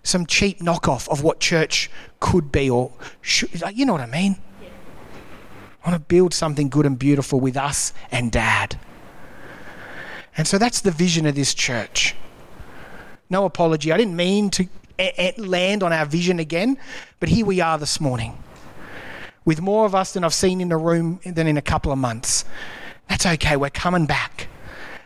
some 0.02 0.26
cheap 0.26 0.60
knockoff 0.62 1.08
of 1.08 1.22
what 1.22 1.40
church 1.40 1.92
could 2.20 2.52
be 2.52 2.72
or 2.72 2.92
should, 3.22 3.50
you 3.76 3.86
know 3.86 3.94
what 3.94 4.02
I 4.02 4.08
mean? 4.08 4.38
I 5.84 5.90
want 5.92 6.02
to 6.02 6.08
build 6.08 6.34
something 6.34 6.70
good 6.70 6.88
and 6.88 6.98
beautiful 6.98 7.40
with 7.40 7.56
us 7.56 7.94
and 8.12 8.32
dad. 8.32 8.80
And 10.36 10.48
so 10.48 10.58
that's 10.58 10.82
the 10.82 10.92
vision 10.92 11.28
of 11.28 11.36
this 11.36 11.54
church. 11.54 12.16
No 13.30 13.46
apology. 13.46 13.92
I 13.92 13.98
didn't 13.98 14.16
mean 14.16 14.50
to 14.52 14.68
land 15.38 15.84
on 15.84 15.94
our 15.94 16.06
vision 16.06 16.40
again, 16.40 16.80
but 17.20 17.30
here 17.30 17.46
we 17.46 17.62
are 17.62 17.78
this 17.78 18.02
morning 18.02 18.42
with 19.46 19.62
more 19.62 19.86
of 19.86 19.96
us 19.96 20.14
than 20.14 20.24
I've 20.24 20.34
seen 20.34 20.62
in 20.62 20.72
a 20.72 20.78
room 20.78 21.20
than 21.26 21.48
in 21.48 21.58
a 21.58 21.62
couple 21.62 21.92
of 21.92 21.98
months. 21.98 22.46
That's 23.10 23.26
okay, 23.26 23.58
we're 23.58 23.70
coming 23.70 24.06
back. 24.06 24.48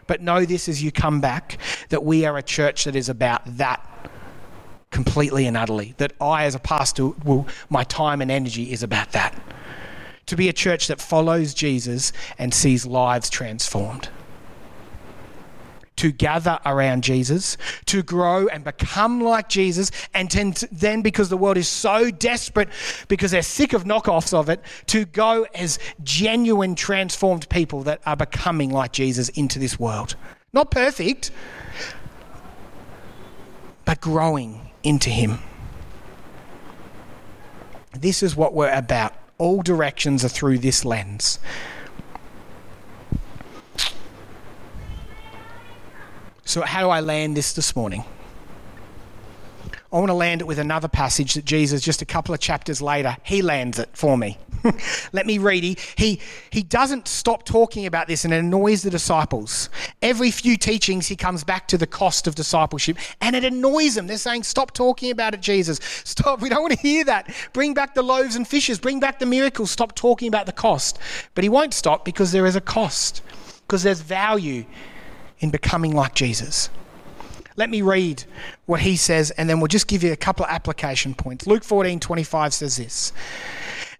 But 0.08 0.22
know 0.22 0.46
this 0.46 0.70
as 0.70 0.84
you 0.84 0.92
come 0.92 1.20
back 1.20 1.58
that 1.90 2.04
we 2.04 2.26
are 2.26 2.38
a 2.38 2.44
church 2.44 2.84
that 2.84 2.96
is 2.96 3.10
about 3.10 3.42
that 3.58 3.84
completely 4.92 5.48
and 5.48 5.58
utterly. 5.58 5.96
That 5.98 6.14
I, 6.22 6.46
as 6.46 6.54
a 6.54 6.60
pastor, 6.60 7.08
will, 7.24 7.48
my 7.70 7.84
time 7.84 8.22
and 8.22 8.30
energy 8.30 8.72
is 8.72 8.84
about 8.84 9.12
that. 9.14 9.34
To 10.28 10.36
be 10.36 10.48
a 10.50 10.54
church 10.54 10.88
that 10.88 11.02
follows 11.02 11.54
Jesus 11.54 12.14
and 12.38 12.54
sees 12.54 12.86
lives 12.86 13.30
transformed 13.30 14.10
to 15.98 16.12
gather 16.12 16.60
around 16.66 17.04
Jesus, 17.04 17.58
to 17.86 18.04
grow 18.04 18.48
and 18.48 18.64
become 18.64 19.22
like 19.22 19.50
Jesus, 19.50 19.92
and 20.14 20.30
then, 20.72 21.02
because 21.02 21.30
the 21.30 21.38
world 21.38 21.58
is 21.58 21.68
so 21.68 22.12
desperate, 22.12 22.70
because 23.08 23.32
they're 23.32 23.42
sick 23.42 23.74
of 23.74 23.86
knockoffs 23.86 24.34
of 24.34 24.50
it, 24.50 24.62
to 24.88 25.06
go 25.06 25.48
as 25.56 25.80
genuine, 26.04 26.76
transformed 26.76 27.48
people 27.50 27.84
that 27.84 28.02
are 28.06 28.18
becoming 28.18 28.72
like 28.72 28.92
Jesus 28.92 29.30
into 29.30 29.60
this 29.60 29.80
world. 29.80 30.16
Not 30.54 30.72
perfect, 30.72 31.32
but 33.86 34.02
growing 34.02 34.72
into 34.84 35.10
Him. 35.10 35.40
This 37.94 38.22
is 38.24 38.36
what 38.36 38.54
we're 38.54 38.74
about. 38.74 39.14
All 39.38 39.62
directions 39.62 40.24
are 40.24 40.30
through 40.30 40.60
this 40.60 40.86
lens. 40.86 41.40
So, 46.48 46.62
how 46.62 46.82
do 46.82 46.90
I 46.90 47.00
land 47.00 47.36
this 47.36 47.54
this 47.54 47.76
morning? 47.76 48.06
I 49.92 49.98
want 49.98 50.10
to 50.10 50.16
land 50.16 50.42
it 50.42 50.44
with 50.46 50.60
another 50.60 50.88
passage 50.88 51.34
that 51.34 51.46
Jesus, 51.46 51.82
just 51.82 52.02
a 52.02 52.06
couple 52.06 52.36
of 52.36 52.40
chapters 52.40 52.82
later, 52.82 53.18
he 53.24 53.42
lands 53.42 53.80
it 53.80 53.90
for 53.94 54.18
me. 54.18 54.38
Let 55.14 55.26
me 55.26 55.38
read. 55.38 55.64
He, 55.64 55.78
he, 55.96 56.20
he 56.52 56.62
doesn't 56.62 57.08
stop 57.08 57.46
talking 57.46 57.86
about 57.86 58.08
this 58.08 58.26
and 58.26 58.34
it 58.34 58.38
annoys 58.38 58.84
the 58.84 58.90
disciples. 58.90 59.70
Every 60.02 60.32
few 60.32 60.58
teachings, 60.58 61.08
he 61.08 61.16
comes 61.16 61.44
back 61.44 61.68
to 61.70 61.78
the 61.78 61.88
cost 61.88 62.28
of 62.28 62.36
discipleship 62.36 62.98
and 63.22 63.36
it 63.36 63.44
annoys 63.44 63.96
them. 63.96 64.06
They're 64.06 64.18
saying, 64.18 64.44
Stop 64.44 64.72
talking 64.72 65.12
about 65.12 65.34
it, 65.34 65.42
Jesus. 65.42 65.80
Stop. 66.04 66.42
We 66.42 66.50
don't 66.50 66.62
want 66.62 66.74
to 66.74 66.80
hear 66.80 67.06
that. 67.06 67.34
Bring 67.54 67.74
back 67.74 67.96
the 67.96 68.04
loaves 68.04 68.36
and 68.36 68.48
fishes. 68.48 68.80
Bring 68.80 69.00
back 69.00 69.20
the 69.20 69.26
miracles. 69.26 69.72
Stop 69.72 69.96
talking 69.96 70.28
about 70.28 70.46
the 70.46 70.52
cost. 70.52 71.00
But 71.34 71.44
he 71.44 71.50
won't 71.50 71.74
stop 71.74 72.06
because 72.06 72.32
there 72.32 72.46
is 72.46 72.56
a 72.56 72.62
cost, 72.62 73.22
because 73.66 73.82
there's 73.82 74.02
value 74.02 74.66
in 75.40 75.50
becoming 75.50 75.94
like 75.96 76.16
Jesus. 76.16 76.70
Let 77.58 77.70
me 77.70 77.82
read 77.82 78.26
what 78.66 78.82
he 78.82 78.98
says, 78.98 79.32
and 79.32 79.50
then 79.50 79.60
we'll 79.60 79.68
just 79.68 79.88
give 79.88 80.04
you 80.04 80.12
a 80.12 80.18
couple 80.18 80.46
of 80.46 80.52
application 80.52 81.14
points. 81.14 81.48
Luke 81.48 81.64
14 81.64 82.00
25 82.00 82.54
says 82.54 82.78
this. 82.78 83.14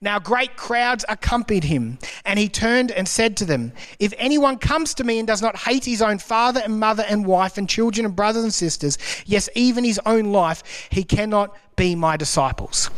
Now, 0.02 0.20
great 0.20 0.56
crowds 0.58 1.06
accompanied 1.08 1.64
him, 1.64 1.98
and 2.26 2.38
he 2.38 2.50
turned 2.50 2.92
and 2.92 3.08
said 3.08 3.38
to 3.38 3.46
them, 3.46 3.72
If 4.00 4.14
anyone 4.18 4.58
comes 4.58 4.94
to 4.96 5.04
me 5.04 5.20
and 5.20 5.28
does 5.28 5.42
not 5.42 5.56
hate 5.58 5.86
his 5.86 6.02
own 6.02 6.20
father 6.20 6.62
and 6.64 6.80
mother 6.80 7.06
and 7.08 7.26
wife 7.26 7.58
and 7.58 7.70
children 7.70 8.06
and 8.06 8.16
brothers 8.16 8.44
and 8.44 8.54
sisters, 8.54 8.98
yes, 9.26 9.50
even 9.56 9.84
his 9.84 10.00
own 10.06 10.32
life, 10.32 10.88
he 10.90 11.04
cannot 11.04 11.56
be 11.76 11.96
my 11.96 12.18
disciples. 12.18 12.90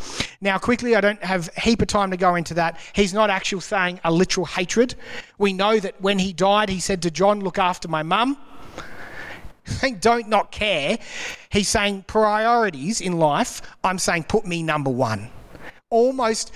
Now, 0.41 0.57
quickly, 0.57 0.95
I 0.95 1.01
don't 1.01 1.23
have 1.23 1.49
a 1.57 1.61
heap 1.61 1.81
of 1.81 1.87
time 1.87 2.11
to 2.11 2.17
go 2.17 2.35
into 2.35 2.53
that. 2.55 2.79
He's 2.93 3.13
not 3.13 3.29
actually 3.29 3.61
saying 3.61 3.99
a 4.03 4.11
literal 4.11 4.45
hatred. 4.45 4.95
We 5.37 5.53
know 5.53 5.79
that 5.79 5.99
when 6.01 6.19
he 6.19 6.33
died, 6.33 6.69
he 6.69 6.79
said 6.79 7.01
to 7.03 7.11
John, 7.11 7.41
Look 7.41 7.57
after 7.57 7.87
my 7.87 8.03
mum. 8.03 8.37
Don't 9.99 10.29
not 10.29 10.51
care. 10.51 10.97
He's 11.49 11.67
saying 11.67 12.05
priorities 12.07 13.01
in 13.01 13.19
life. 13.19 13.61
I'm 13.83 13.99
saying 13.99 14.23
put 14.23 14.45
me 14.45 14.63
number 14.63 14.89
one. 14.89 15.29
Almost 15.89 16.51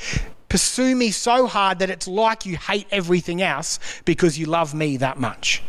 pursue 0.50 0.94
me 0.94 1.12
so 1.12 1.48
hard 1.48 1.80
that 1.80 1.90
it's 1.90 2.06
like 2.06 2.46
you 2.46 2.58
hate 2.58 2.88
everything 2.92 3.42
else 3.42 3.80
because 4.04 4.38
you 4.38 4.46
love 4.46 4.74
me 4.74 4.98
that 4.98 5.18
much. 5.18 5.64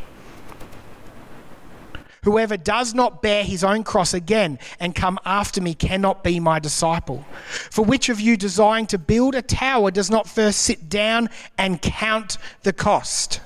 Whoever 2.25 2.57
does 2.57 2.93
not 2.93 3.23
bear 3.23 3.45
his 3.45 3.63
own 3.63 3.85
cross 3.85 4.15
again 4.15 4.59
and 4.81 4.97
come 4.97 5.17
after 5.25 5.61
me 5.61 5.75
cannot 5.75 6.25
be 6.25 6.41
my 6.41 6.59
disciple. 6.59 7.25
For 7.71 7.85
which 7.85 8.09
of 8.09 8.21
you 8.21 8.37
desiring 8.37 8.87
to 8.89 8.99
build 8.99 9.37
a 9.37 9.43
tower 9.43 9.93
does 9.93 10.11
not 10.11 10.29
first 10.29 10.61
sit 10.61 10.89
down 10.89 11.31
and 11.57 11.81
count 11.81 12.39
the 12.63 12.73
cost, 12.73 13.41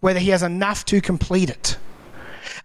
whether 0.00 0.20
he 0.20 0.28
has 0.28 0.42
enough 0.42 0.84
to 0.86 1.00
complete 1.00 1.48
it? 1.48 1.78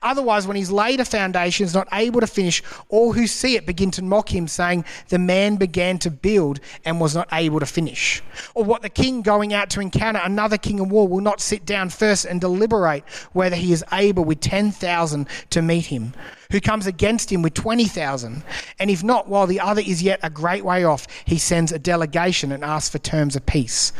Otherwise, 0.01 0.47
when 0.47 0.57
he's 0.57 0.71
laid 0.71 0.99
a 0.99 1.05
foundation, 1.05 1.65
is 1.65 1.73
not 1.73 1.87
able 1.91 2.21
to 2.21 2.27
finish, 2.27 2.61
all 2.89 3.13
who 3.13 3.27
see 3.27 3.55
it 3.55 3.65
begin 3.65 3.91
to 3.91 4.03
mock 4.03 4.33
him, 4.33 4.47
saying, 4.47 4.85
The 5.09 5.19
man 5.19 5.55
began 5.55 5.97
to 5.99 6.11
build 6.11 6.59
and 6.85 6.99
was 6.99 7.15
not 7.15 7.27
able 7.31 7.59
to 7.59 7.65
finish. 7.65 8.21
Or 8.53 8.63
what 8.63 8.81
the 8.81 8.89
king 8.89 9.21
going 9.21 9.53
out 9.53 9.69
to 9.71 9.81
encounter 9.81 10.21
another 10.23 10.57
king 10.57 10.79
in 10.79 10.89
war 10.89 11.07
will 11.07 11.21
not 11.21 11.41
sit 11.41 11.65
down 11.65 11.89
first 11.89 12.25
and 12.25 12.41
deliberate 12.41 13.03
whether 13.33 13.55
he 13.55 13.73
is 13.73 13.83
able 13.91 14.25
with 14.25 14.39
10,000 14.39 15.27
to 15.49 15.61
meet 15.61 15.87
him 15.87 16.13
who 16.51 16.59
comes 16.59 16.87
against 16.87 17.31
him 17.31 17.41
with 17.41 17.53
20,000. 17.53 18.43
And 18.79 18.89
if 18.89 19.03
not, 19.03 19.27
while 19.27 19.45
the 19.45 19.59
other 19.59 19.81
is 19.81 20.01
yet 20.01 20.19
a 20.23 20.29
great 20.29 20.65
way 20.65 20.83
off, 20.83 21.05
he 21.25 21.37
sends 21.37 21.71
a 21.71 21.77
delegation 21.77 22.51
and 22.51 22.63
asks 22.63 22.89
for 22.89 22.97
terms 22.97 23.35
of 23.35 23.45
peace. 23.45 23.93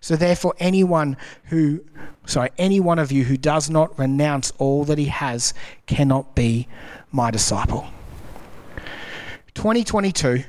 So 0.00 0.14
therefore, 0.14 0.54
anyone 0.58 1.16
who, 1.44 1.84
sorry, 2.26 2.50
any 2.58 2.78
one 2.78 3.00
of 3.00 3.10
you 3.10 3.24
who 3.24 3.36
does 3.36 3.68
not 3.68 3.98
renounce 3.98 4.52
all 4.58 4.84
that 4.84 4.98
he 4.98 5.06
has 5.06 5.52
cannot 5.86 6.36
be 6.36 6.68
my 7.10 7.30
disciple. 7.32 7.86
2022, 9.54 10.44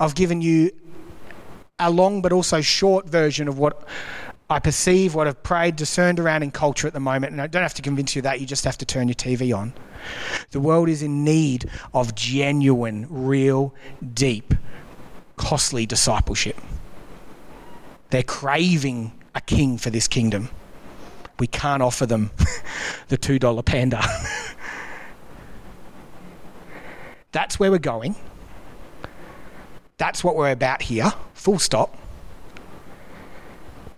I've 0.00 0.14
given 0.14 0.42
you 0.42 0.72
a 1.78 1.90
long 1.90 2.22
but 2.22 2.32
also 2.32 2.60
short 2.60 3.08
version 3.08 3.48
of 3.48 3.58
what 3.58 3.86
I 4.48 4.60
perceive 4.60 5.14
what 5.14 5.26
I've 5.26 5.42
prayed, 5.42 5.74
discerned 5.74 6.20
around 6.20 6.44
in 6.44 6.52
culture 6.52 6.86
at 6.86 6.92
the 6.92 7.00
moment, 7.00 7.32
and 7.32 7.42
I 7.42 7.48
don't 7.48 7.62
have 7.62 7.74
to 7.74 7.82
convince 7.82 8.14
you 8.14 8.22
that, 8.22 8.40
you 8.40 8.46
just 8.46 8.64
have 8.64 8.78
to 8.78 8.86
turn 8.86 9.08
your 9.08 9.16
TV 9.16 9.56
on. 9.56 9.72
The 10.52 10.60
world 10.60 10.88
is 10.88 11.02
in 11.02 11.24
need 11.24 11.68
of 11.92 12.14
genuine, 12.14 13.06
real, 13.10 13.74
deep, 14.14 14.54
costly 15.36 15.84
discipleship. 15.84 16.56
They're 18.10 18.22
craving 18.22 19.12
a 19.34 19.40
king 19.40 19.78
for 19.78 19.90
this 19.90 20.06
kingdom. 20.06 20.48
We 21.40 21.48
can't 21.48 21.82
offer 21.82 22.06
them 22.06 22.30
the 23.08 23.18
$2 23.18 23.64
panda. 23.64 24.00
That's 27.32 27.58
where 27.58 27.72
we're 27.72 27.78
going. 27.78 28.14
That's 29.98 30.22
what 30.22 30.36
we're 30.36 30.52
about 30.52 30.82
here, 30.82 31.12
full 31.34 31.58
stop. 31.58 31.96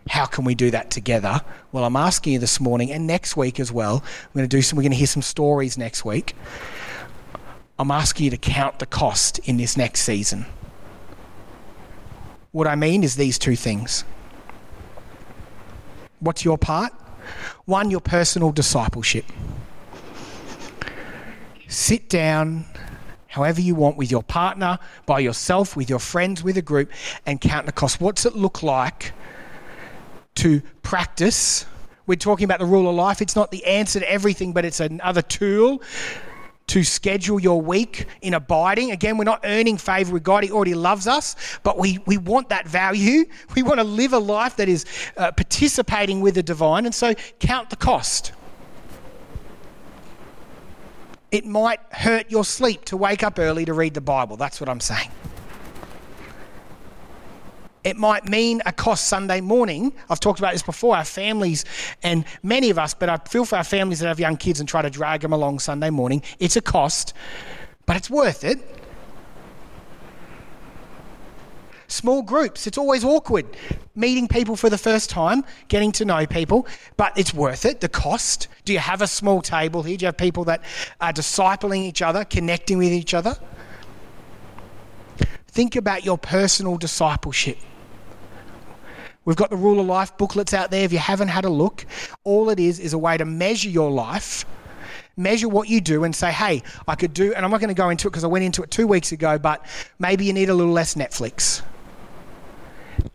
How 0.09 0.27
can 0.27 0.45
we 0.45 0.55
do 0.55 0.71
that 0.71 0.91
together? 0.91 1.41
Well, 1.71 1.85
I'm 1.85 1.97
asking 1.97 2.35
you 2.35 2.39
this 2.39 2.61
morning 2.61 2.91
and 2.91 3.07
next 3.07 3.37
week 3.37 3.61
as 3.61 3.71
well. 3.71 4.03
We're 4.33 4.41
going 4.41 4.49
to 4.49 4.57
do 4.57 4.63
some. 4.63 4.77
We're 4.77 4.83
going 4.83 4.93
to 4.93 4.99
hear 4.99 5.07
some 5.07 5.23
stories 5.23 5.77
next 5.77 6.05
week. 6.05 6.35
I'm 7.79 7.91
asking 7.91 8.25
you 8.25 8.31
to 8.31 8.39
count 8.39 8.79
the 8.79 8.87
cost 8.87 9.39
in 9.41 9.57
this 9.57 9.77
next 9.77 10.01
season. 10.01 10.47
What 12.53 12.67
I 12.67 12.75
mean 12.75 13.05
is 13.05 13.17
these 13.17 13.39
two 13.39 13.55
things. 13.55 14.05
What's 16.21 16.45
your 16.45 16.59
part? 16.59 16.93
One, 17.67 17.91
your 17.91 18.01
personal 18.01 18.51
discipleship. 18.51 19.27
Sit 21.69 22.09
down 22.09 22.65
however 23.29 23.61
you 23.61 23.75
want 23.75 23.97
with 23.97 24.11
your 24.11 24.23
partner, 24.23 24.79
by 25.07 25.21
yourself, 25.21 25.77
with 25.77 25.89
your 25.89 25.99
friends, 25.99 26.43
with 26.43 26.57
a 26.57 26.63
group, 26.63 26.91
and 27.27 27.41
count 27.41 27.67
the 27.67 27.73
cost. 27.73 28.01
What's 28.01 28.27
it 28.27 28.35
look 28.35 28.63
like 28.63 29.13
to 30.39 30.61
practice? 30.83 31.67
We're 32.07 32.17
talking 32.17 32.45
about 32.45 32.59
the 32.59 32.67
rule 32.67 32.89
of 32.89 32.95
life. 32.95 33.21
It's 33.21 33.37
not 33.37 33.51
the 33.51 33.65
answer 33.67 34.01
to 34.01 34.11
everything, 34.11 34.53
but 34.53 34.65
it's 34.65 34.81
another 34.81 35.23
tool 35.23 35.83
to 36.69 36.85
schedule 36.85 37.41
your 37.41 37.61
week 37.61 38.07
in 38.23 38.35
abiding. 38.35 38.93
Again, 38.93 39.19
we're 39.19 39.25
not 39.25 39.41
earning 39.45 39.77
favor 39.79 40.13
with 40.13 40.23
God, 40.23 40.45
He 40.45 40.51
already 40.51 40.75
loves 40.75 41.07
us, 41.07 41.35
but 41.63 41.79
we, 41.79 41.99
we 42.07 42.19
want 42.19 42.51
that 42.51 42.69
value. 42.69 43.25
We 43.55 43.63
want 43.63 43.81
to 43.81 43.85
live 43.85 44.13
a 44.13 44.19
life 44.19 44.57
that 44.57 44.69
is 44.69 44.85
uh, 45.17 45.33
participating 45.33 46.21
with 46.21 46.37
the 46.37 46.43
divine, 46.43 46.85
and 46.85 46.95
so 46.95 47.15
count 47.41 47.71
the 47.71 47.77
cost. 47.77 48.33
It 51.33 51.45
might 51.45 51.81
hurt 51.91 52.31
your 52.31 52.45
sleep 52.45 52.85
to 52.87 52.97
wake 52.97 53.23
up 53.23 53.39
early 53.39 53.65
to 53.65 53.73
read 53.73 53.95
the 53.95 54.01
Bible. 54.01 54.37
That's 54.37 54.61
what 54.61 54.69
I'm 54.69 54.81
saying. 54.81 55.11
It 57.85 57.97
might 57.97 58.29
mean 58.29 58.61
a 58.67 58.73
cost 58.73 59.09
Sunday 59.09 59.41
morning. 59.41 59.93
I've 60.11 60.21
talked 60.21 60.39
about 60.39 60.53
this 60.53 60.63
before. 60.63 60.97
Our 60.97 61.05
families, 61.05 61.65
and 62.03 62.25
many 62.43 62.71
of 62.71 62.79
us, 62.79 62.95
but 62.95 63.09
I 63.09 63.17
feel 63.19 63.45
for 63.45 63.57
our 63.57 63.65
families 63.65 64.01
that 64.01 64.09
have 64.09 64.21
young 64.21 64.37
kids 64.37 64.61
and 64.61 64.69
try 64.69 64.83
to 64.83 64.91
drag 64.91 65.21
them 65.21 65.33
along 65.33 65.61
Sunday 65.61 65.91
morning. 65.91 66.23
It's 66.39 66.57
a 66.57 66.61
cost, 66.61 67.15
but 67.87 67.97
it's 67.97 68.11
worth 68.11 68.45
it. 68.45 68.59
Small 71.91 72.21
groups, 72.21 72.67
it's 72.67 72.77
always 72.77 73.03
awkward. 73.03 73.47
Meeting 73.95 74.29
people 74.29 74.57
for 74.57 74.69
the 74.69 74.77
first 74.77 75.09
time, 75.09 75.43
getting 75.69 75.91
to 75.93 76.05
know 76.05 76.27
people, 76.27 76.67
but 76.99 77.17
it's 77.17 77.33
worth 77.33 77.65
it. 77.65 77.81
The 77.81 77.89
cost. 77.89 78.49
Do 78.67 78.75
you 78.75 78.79
have 78.79 79.01
a 79.01 79.07
small 79.07 79.41
table 79.41 79.83
here? 79.83 79.97
Do 79.97 80.03
you 80.03 80.09
have 80.09 80.19
people 80.19 80.45
that 80.45 80.63
are 81.01 81.13
discipling 81.15 81.79
each 81.79 82.03
other, 82.03 82.27
connecting 82.27 82.77
with 82.77 82.93
each 82.93 83.15
other? 83.15 83.39
Think 85.59 85.75
about 85.75 86.05
your 86.05 86.17
personal 86.17 86.77
discipleship. 86.77 87.59
We've 89.25 89.35
got 89.35 89.51
the 89.51 89.57
Rule 89.57 89.81
of 89.81 89.87
Life 89.87 90.17
booklets 90.17 90.55
out 90.55 90.71
there. 90.71 90.85
If 90.85 90.93
you 90.93 91.01
haven't 91.01 91.27
had 91.27 91.45
a 91.45 91.49
look, 91.49 91.85
all 92.23 92.49
it 92.51 92.61
is 92.61 92.79
is 92.79 92.93
a 92.93 92.99
way 92.99 93.17
to 93.17 93.25
measure 93.25 93.69
your 93.69 93.91
life, 93.91 94.45
measure 95.17 95.49
what 95.49 95.69
you 95.69 95.81
do, 95.81 96.05
and 96.05 96.15
say, 96.15 96.31
hey, 96.31 96.63
I 96.87 96.95
could 96.95 97.13
do, 97.13 97.35
and 97.35 97.45
I'm 97.45 97.51
not 97.51 97.59
going 97.59 97.75
to 97.75 97.75
go 97.75 97.91
into 97.91 98.07
it 98.07 98.13
because 98.13 98.23
I 98.23 98.29
went 98.29 98.45
into 98.45 98.63
it 98.63 98.71
two 98.71 98.87
weeks 98.87 99.11
ago, 99.11 99.37
but 99.37 99.67
maybe 99.99 100.25
you 100.25 100.33
need 100.33 100.49
a 100.49 100.55
little 100.55 100.73
less 100.73 100.95
Netflix 100.95 101.63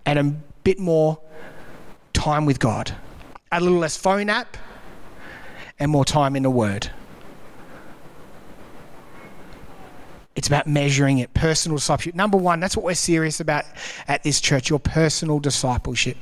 and 0.06 0.20
a 0.20 0.24
bit 0.66 0.80
more 0.80 1.18
time 2.12 2.46
with 2.46 2.60
God, 2.60 2.94
a 3.54 3.62
little 3.62 3.80
less 3.80 3.96
phone 3.96 4.30
app, 4.30 4.58
and 5.80 5.90
more 5.90 6.04
time 6.04 6.36
in 6.36 6.44
the 6.44 6.52
Word. 6.52 6.92
It's 10.36 10.48
about 10.48 10.66
measuring 10.66 11.20
it, 11.20 11.34
personal 11.34 11.78
discipleship. 11.78 12.16
Number 12.16 12.38
one, 12.38 12.60
that's 12.60 12.76
what 12.76 12.86
we're 12.86 12.96
serious 12.96 13.40
about 13.40 13.66
at 14.08 14.24
this 14.24 14.42
church 14.42 14.70
your 14.70 14.80
personal 14.80 15.40
discipleship. 15.40 16.18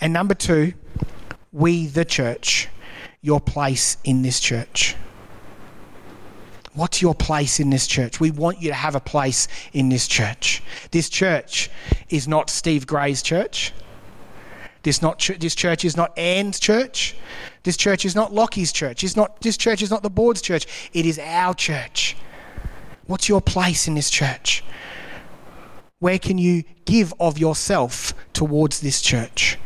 And 0.00 0.12
number 0.12 0.34
two, 0.34 0.74
we, 1.52 1.86
the 1.86 2.04
church, 2.04 2.68
your 3.22 3.40
place 3.40 3.96
in 4.04 4.22
this 4.22 4.40
church. 4.40 4.94
What's 6.74 7.02
your 7.02 7.14
place 7.14 7.58
in 7.58 7.70
this 7.70 7.86
church? 7.86 8.20
We 8.20 8.30
want 8.30 8.62
you 8.62 8.68
to 8.68 8.74
have 8.74 8.94
a 8.94 9.00
place 9.00 9.48
in 9.72 9.88
this 9.88 10.06
church. 10.06 10.62
This 10.92 11.08
church 11.08 11.70
is 12.08 12.28
not 12.28 12.50
Steve 12.50 12.86
Gray's 12.86 13.22
church. 13.22 13.72
This, 14.84 15.02
not 15.02 15.18
ch- 15.18 15.38
this 15.40 15.56
church 15.56 15.84
is 15.84 15.96
not 15.96 16.16
Anne's 16.16 16.60
church. 16.60 17.16
This 17.64 17.76
church 17.76 18.04
is 18.04 18.14
not 18.14 18.32
Lockie's 18.32 18.70
church. 18.70 19.02
It's 19.02 19.16
not, 19.16 19.40
this 19.40 19.56
church 19.56 19.82
is 19.82 19.90
not 19.90 20.04
the 20.04 20.10
board's 20.10 20.40
church. 20.40 20.66
It 20.92 21.04
is 21.04 21.18
our 21.18 21.52
church. 21.52 22.16
What's 23.08 23.26
your 23.26 23.40
place 23.40 23.88
in 23.88 23.94
this 23.94 24.10
church? 24.10 24.62
Where 25.98 26.18
can 26.18 26.36
you 26.36 26.62
give 26.84 27.14
of 27.18 27.38
yourself 27.38 28.12
towards 28.34 28.80
this 28.80 29.00
church? 29.00 29.56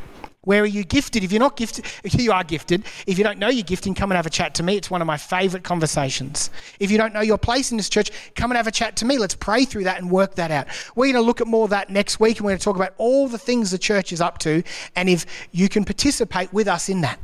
Where 0.43 0.63
are 0.63 0.67
you 0.67 0.85
gifted? 0.85 1.25
If 1.25 1.33
you're 1.33 1.41
not 1.41 1.57
gifted, 1.57 1.85
if 2.05 2.15
you 2.21 2.31
are 2.31 2.45
gifted. 2.45 2.85
If 3.05 3.19
you 3.19 3.25
don't 3.25 3.41
know 3.41 3.49
you're 3.49 3.65
gifting, 3.65 3.97
come 3.97 4.13
and 4.13 4.17
have 4.17 4.27
a 4.27 4.31
chat 4.31 4.55
to 4.55 4.63
me. 4.63 4.77
It's 4.77 4.93
one 4.93 5.01
of 5.03 5.09
my 5.09 5.17
favourite 5.17 5.65
conversations. 5.65 6.51
If 6.79 6.93
you 6.93 6.99
don't 6.99 7.13
know 7.13 7.21
your 7.21 7.37
place 7.37 7.73
in 7.73 7.77
this 7.79 7.89
church, 7.89 8.13
come 8.37 8.53
and 8.53 8.57
have 8.57 8.69
a 8.69 8.73
chat 8.73 8.95
to 8.99 9.05
me. 9.05 9.19
Let's 9.19 9.35
pray 9.35 9.65
through 9.65 9.85
that 9.85 10.01
and 10.01 10.09
work 10.09 10.37
that 10.37 10.53
out. 10.53 10.69
We're 10.95 11.13
going 11.13 11.21
to 11.21 11.27
look 11.27 11.41
at 11.41 11.49
more 11.49 11.65
of 11.65 11.71
that 11.71 11.91
next 11.91 12.21
week 12.21 12.37
and 12.37 12.45
we're 12.45 12.53
going 12.53 12.61
to 12.61 12.65
talk 12.65 12.77
about 12.77 12.95
all 12.97 13.27
the 13.27 13.39
things 13.39 13.73
the 13.73 13.79
church 13.79 14.13
is 14.13 14.21
up 14.21 14.39
to 14.39 14.63
and 14.95 15.09
if 15.09 15.27
you 15.51 15.69
can 15.69 15.85
participate 15.85 16.53
with 16.53 16.69
us 16.69 16.89
in 16.89 17.01
that. 17.01 17.19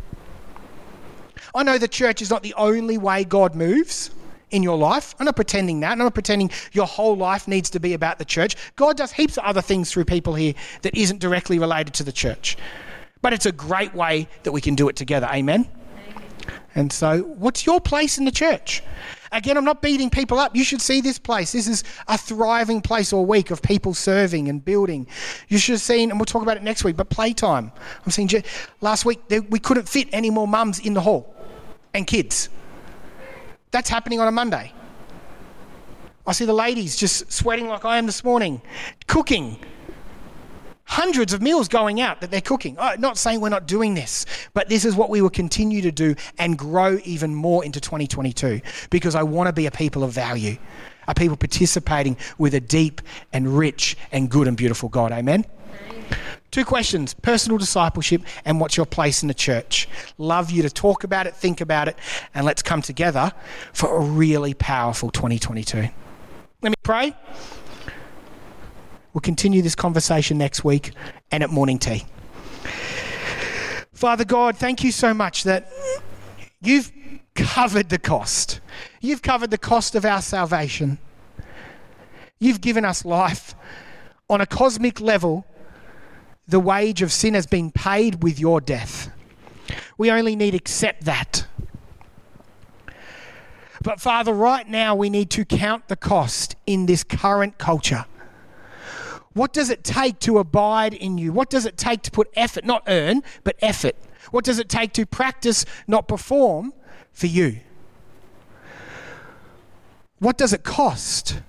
I 1.54 1.62
know 1.62 1.78
the 1.78 1.86
church 1.86 2.22
is 2.22 2.28
not 2.28 2.42
the 2.42 2.54
only 2.54 2.98
way 2.98 3.22
God 3.22 3.54
moves 3.54 4.10
in 4.50 4.62
your 4.62 4.78
life. 4.78 5.14
I'm 5.18 5.26
not 5.26 5.36
pretending 5.36 5.80
that. 5.80 5.92
I'm 5.92 5.98
not 5.98 6.14
pretending 6.14 6.50
your 6.72 6.86
whole 6.86 7.16
life 7.16 7.48
needs 7.48 7.70
to 7.70 7.80
be 7.80 7.94
about 7.94 8.18
the 8.18 8.24
church. 8.24 8.56
God 8.76 8.96
does 8.96 9.12
heaps 9.12 9.36
of 9.38 9.44
other 9.44 9.62
things 9.62 9.92
through 9.92 10.04
people 10.04 10.34
here 10.34 10.54
that 10.82 10.96
isn't 10.96 11.20
directly 11.20 11.58
related 11.58 11.94
to 11.94 12.04
the 12.04 12.12
church. 12.12 12.56
But 13.20 13.32
it's 13.32 13.46
a 13.46 13.52
great 13.52 13.94
way 13.94 14.28
that 14.44 14.52
we 14.52 14.60
can 14.60 14.74
do 14.74 14.88
it 14.88 14.96
together. 14.96 15.28
Amen? 15.32 15.68
And 16.74 16.92
so, 16.92 17.22
what's 17.22 17.66
your 17.66 17.80
place 17.80 18.18
in 18.18 18.24
the 18.24 18.30
church? 18.30 18.82
Again, 19.32 19.56
I'm 19.56 19.64
not 19.64 19.82
beating 19.82 20.10
people 20.10 20.38
up. 20.38 20.56
You 20.56 20.64
should 20.64 20.80
see 20.80 21.00
this 21.00 21.18
place. 21.18 21.52
This 21.52 21.66
is 21.66 21.84
a 22.06 22.16
thriving 22.16 22.80
place 22.80 23.12
all 23.12 23.26
week 23.26 23.50
of 23.50 23.60
people 23.60 23.92
serving 23.94 24.48
and 24.48 24.64
building. 24.64 25.06
You 25.48 25.58
should 25.58 25.72
have 25.72 25.82
seen, 25.82 26.10
and 26.10 26.18
we'll 26.18 26.26
talk 26.26 26.42
about 26.42 26.56
it 26.56 26.62
next 26.62 26.84
week, 26.84 26.96
but 26.96 27.10
playtime. 27.10 27.72
I'm 28.04 28.10
seeing 28.10 28.30
last 28.80 29.04
week 29.04 29.20
we 29.50 29.58
couldn't 29.58 29.88
fit 29.88 30.08
any 30.12 30.30
more 30.30 30.48
mums 30.48 30.78
in 30.78 30.94
the 30.94 31.00
hall 31.00 31.34
and 31.92 32.06
kids. 32.06 32.48
That's 33.70 33.88
happening 33.88 34.20
on 34.20 34.28
a 34.28 34.32
Monday. 34.32 34.72
I 36.26 36.32
see 36.32 36.44
the 36.44 36.52
ladies 36.52 36.96
just 36.96 37.32
sweating 37.32 37.68
like 37.68 37.84
I 37.84 37.96
am 37.96 38.06
this 38.06 38.22
morning, 38.22 38.60
cooking, 39.06 39.58
hundreds 40.84 41.32
of 41.32 41.40
meals 41.40 41.68
going 41.68 42.00
out 42.00 42.20
that 42.20 42.30
they're 42.30 42.40
cooking. 42.40 42.76
I'm 42.78 43.00
not 43.00 43.16
saying 43.16 43.40
we're 43.40 43.48
not 43.48 43.66
doing 43.66 43.94
this, 43.94 44.26
but 44.52 44.68
this 44.68 44.84
is 44.84 44.94
what 44.94 45.10
we 45.10 45.22
will 45.22 45.30
continue 45.30 45.82
to 45.82 45.92
do 45.92 46.14
and 46.38 46.58
grow 46.58 46.98
even 47.04 47.34
more 47.34 47.64
into 47.64 47.80
2022 47.80 48.60
because 48.90 49.14
I 49.14 49.22
want 49.22 49.48
to 49.48 49.52
be 49.52 49.66
a 49.66 49.70
people 49.70 50.04
of 50.04 50.12
value, 50.12 50.56
a 51.06 51.14
people 51.14 51.36
participating 51.36 52.16
with 52.36 52.54
a 52.54 52.60
deep 52.60 53.00
and 53.32 53.56
rich 53.56 53.96
and 54.12 54.30
good 54.30 54.48
and 54.48 54.56
beautiful 54.56 54.88
God. 54.88 55.12
Amen. 55.12 55.44
Two 56.50 56.64
questions 56.64 57.14
personal 57.14 57.58
discipleship 57.58 58.22
and 58.44 58.60
what's 58.60 58.76
your 58.76 58.86
place 58.86 59.22
in 59.22 59.28
the 59.28 59.34
church. 59.34 59.88
Love 60.16 60.50
you 60.50 60.62
to 60.62 60.70
talk 60.70 61.04
about 61.04 61.26
it, 61.26 61.34
think 61.34 61.60
about 61.60 61.88
it, 61.88 61.96
and 62.34 62.46
let's 62.46 62.62
come 62.62 62.82
together 62.82 63.32
for 63.72 63.96
a 63.96 64.00
really 64.00 64.54
powerful 64.54 65.10
2022. 65.10 65.88
Let 66.60 66.70
me 66.70 66.74
pray. 66.82 67.14
We'll 69.12 69.20
continue 69.20 69.62
this 69.62 69.74
conversation 69.74 70.38
next 70.38 70.64
week 70.64 70.92
and 71.30 71.42
at 71.42 71.50
morning 71.50 71.78
tea. 71.78 72.04
Father 73.92 74.24
God, 74.24 74.56
thank 74.56 74.84
you 74.84 74.92
so 74.92 75.12
much 75.12 75.42
that 75.42 75.70
you've 76.60 76.92
covered 77.34 77.88
the 77.88 77.98
cost. 77.98 78.60
You've 79.00 79.22
covered 79.22 79.50
the 79.50 79.58
cost 79.58 79.94
of 79.94 80.04
our 80.04 80.22
salvation. 80.22 80.98
You've 82.38 82.60
given 82.60 82.84
us 82.84 83.04
life 83.04 83.54
on 84.30 84.40
a 84.40 84.46
cosmic 84.46 85.00
level. 85.00 85.44
The 86.48 86.58
wage 86.58 87.02
of 87.02 87.12
sin 87.12 87.34
has 87.34 87.46
been 87.46 87.70
paid 87.70 88.22
with 88.22 88.40
your 88.40 88.60
death. 88.60 89.10
We 89.98 90.10
only 90.10 90.34
need 90.34 90.54
accept 90.54 91.04
that. 91.04 91.46
But 93.82 94.00
Father, 94.00 94.32
right 94.32 94.66
now 94.66 94.94
we 94.94 95.10
need 95.10 95.30
to 95.30 95.44
count 95.44 95.88
the 95.88 95.96
cost 95.96 96.56
in 96.66 96.86
this 96.86 97.04
current 97.04 97.58
culture. 97.58 98.06
What 99.34 99.52
does 99.52 99.70
it 99.70 99.84
take 99.84 100.18
to 100.20 100.38
abide 100.38 100.94
in 100.94 101.18
you? 101.18 101.32
What 101.32 101.50
does 101.50 101.66
it 101.66 101.76
take 101.76 102.02
to 102.02 102.10
put 102.10 102.28
effort, 102.34 102.64
not 102.64 102.82
earn, 102.88 103.22
but 103.44 103.56
effort? 103.60 103.94
What 104.30 104.44
does 104.44 104.58
it 104.58 104.68
take 104.68 104.92
to 104.94 105.06
practice, 105.06 105.64
not 105.86 106.08
perform 106.08 106.72
for 107.12 107.26
you? 107.26 107.60
What 110.18 110.38
does 110.38 110.52
it 110.52 110.64
cost? 110.64 111.40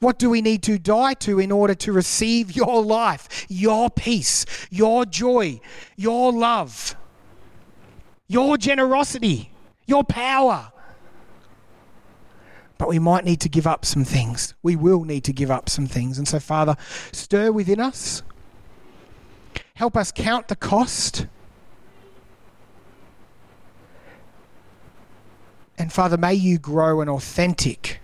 What 0.00 0.18
do 0.18 0.30
we 0.30 0.42
need 0.42 0.62
to 0.64 0.78
die 0.78 1.14
to 1.14 1.40
in 1.40 1.50
order 1.50 1.74
to 1.74 1.92
receive 1.92 2.54
your 2.54 2.82
life, 2.82 3.46
your 3.48 3.90
peace, 3.90 4.46
your 4.70 5.04
joy, 5.04 5.60
your 5.96 6.32
love, 6.32 6.96
your 8.28 8.56
generosity, 8.56 9.52
your 9.86 10.04
power? 10.04 10.72
but 12.78 12.88
we 12.88 13.00
might 13.00 13.24
need 13.24 13.40
to 13.40 13.48
give 13.48 13.66
up 13.66 13.84
some 13.84 14.04
things. 14.04 14.54
We 14.62 14.76
will 14.76 15.02
need 15.02 15.24
to 15.24 15.32
give 15.32 15.50
up 15.50 15.68
some 15.68 15.86
things. 15.86 16.16
And 16.16 16.26
so, 16.26 16.38
Father, 16.38 16.76
stir 17.10 17.50
within 17.50 17.80
us. 17.80 18.22
Help 19.74 19.96
us 19.96 20.12
count 20.12 20.48
the 20.48 20.56
cost. 20.56 21.26
And 25.76 25.92
Father, 25.92 26.16
may 26.16 26.34
you 26.34 26.58
grow 26.58 27.00
an 27.00 27.08
authentic, 27.08 28.00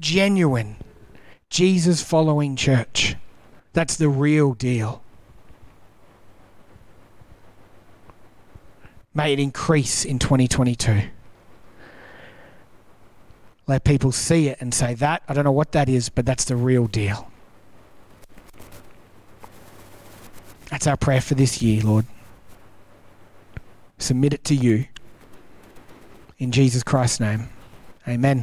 genuine, 0.00 0.76
Jesus 1.48 2.02
following 2.02 2.56
church. 2.56 3.16
That's 3.72 3.96
the 3.96 4.08
real 4.08 4.54
deal. 4.54 5.02
May 9.14 9.32
it 9.32 9.38
increase 9.38 10.04
in 10.04 10.18
2022. 10.18 11.02
Let 13.66 13.84
people 13.84 14.12
see 14.12 14.48
it 14.48 14.60
and 14.60 14.74
say, 14.74 14.94
That, 14.94 15.22
I 15.28 15.34
don't 15.34 15.44
know 15.44 15.52
what 15.52 15.72
that 15.72 15.88
is, 15.88 16.08
but 16.08 16.26
that's 16.26 16.44
the 16.44 16.56
real 16.56 16.86
deal. 16.86 17.30
That's 20.70 20.86
our 20.86 20.96
prayer 20.96 21.20
for 21.20 21.34
this 21.34 21.60
year, 21.60 21.82
Lord. 21.82 22.06
Submit 23.98 24.32
it 24.34 24.44
to 24.44 24.54
you. 24.54 24.86
In 26.38 26.52
Jesus 26.52 26.82
Christ's 26.82 27.20
name. 27.20 27.48
Amen. 28.08 28.38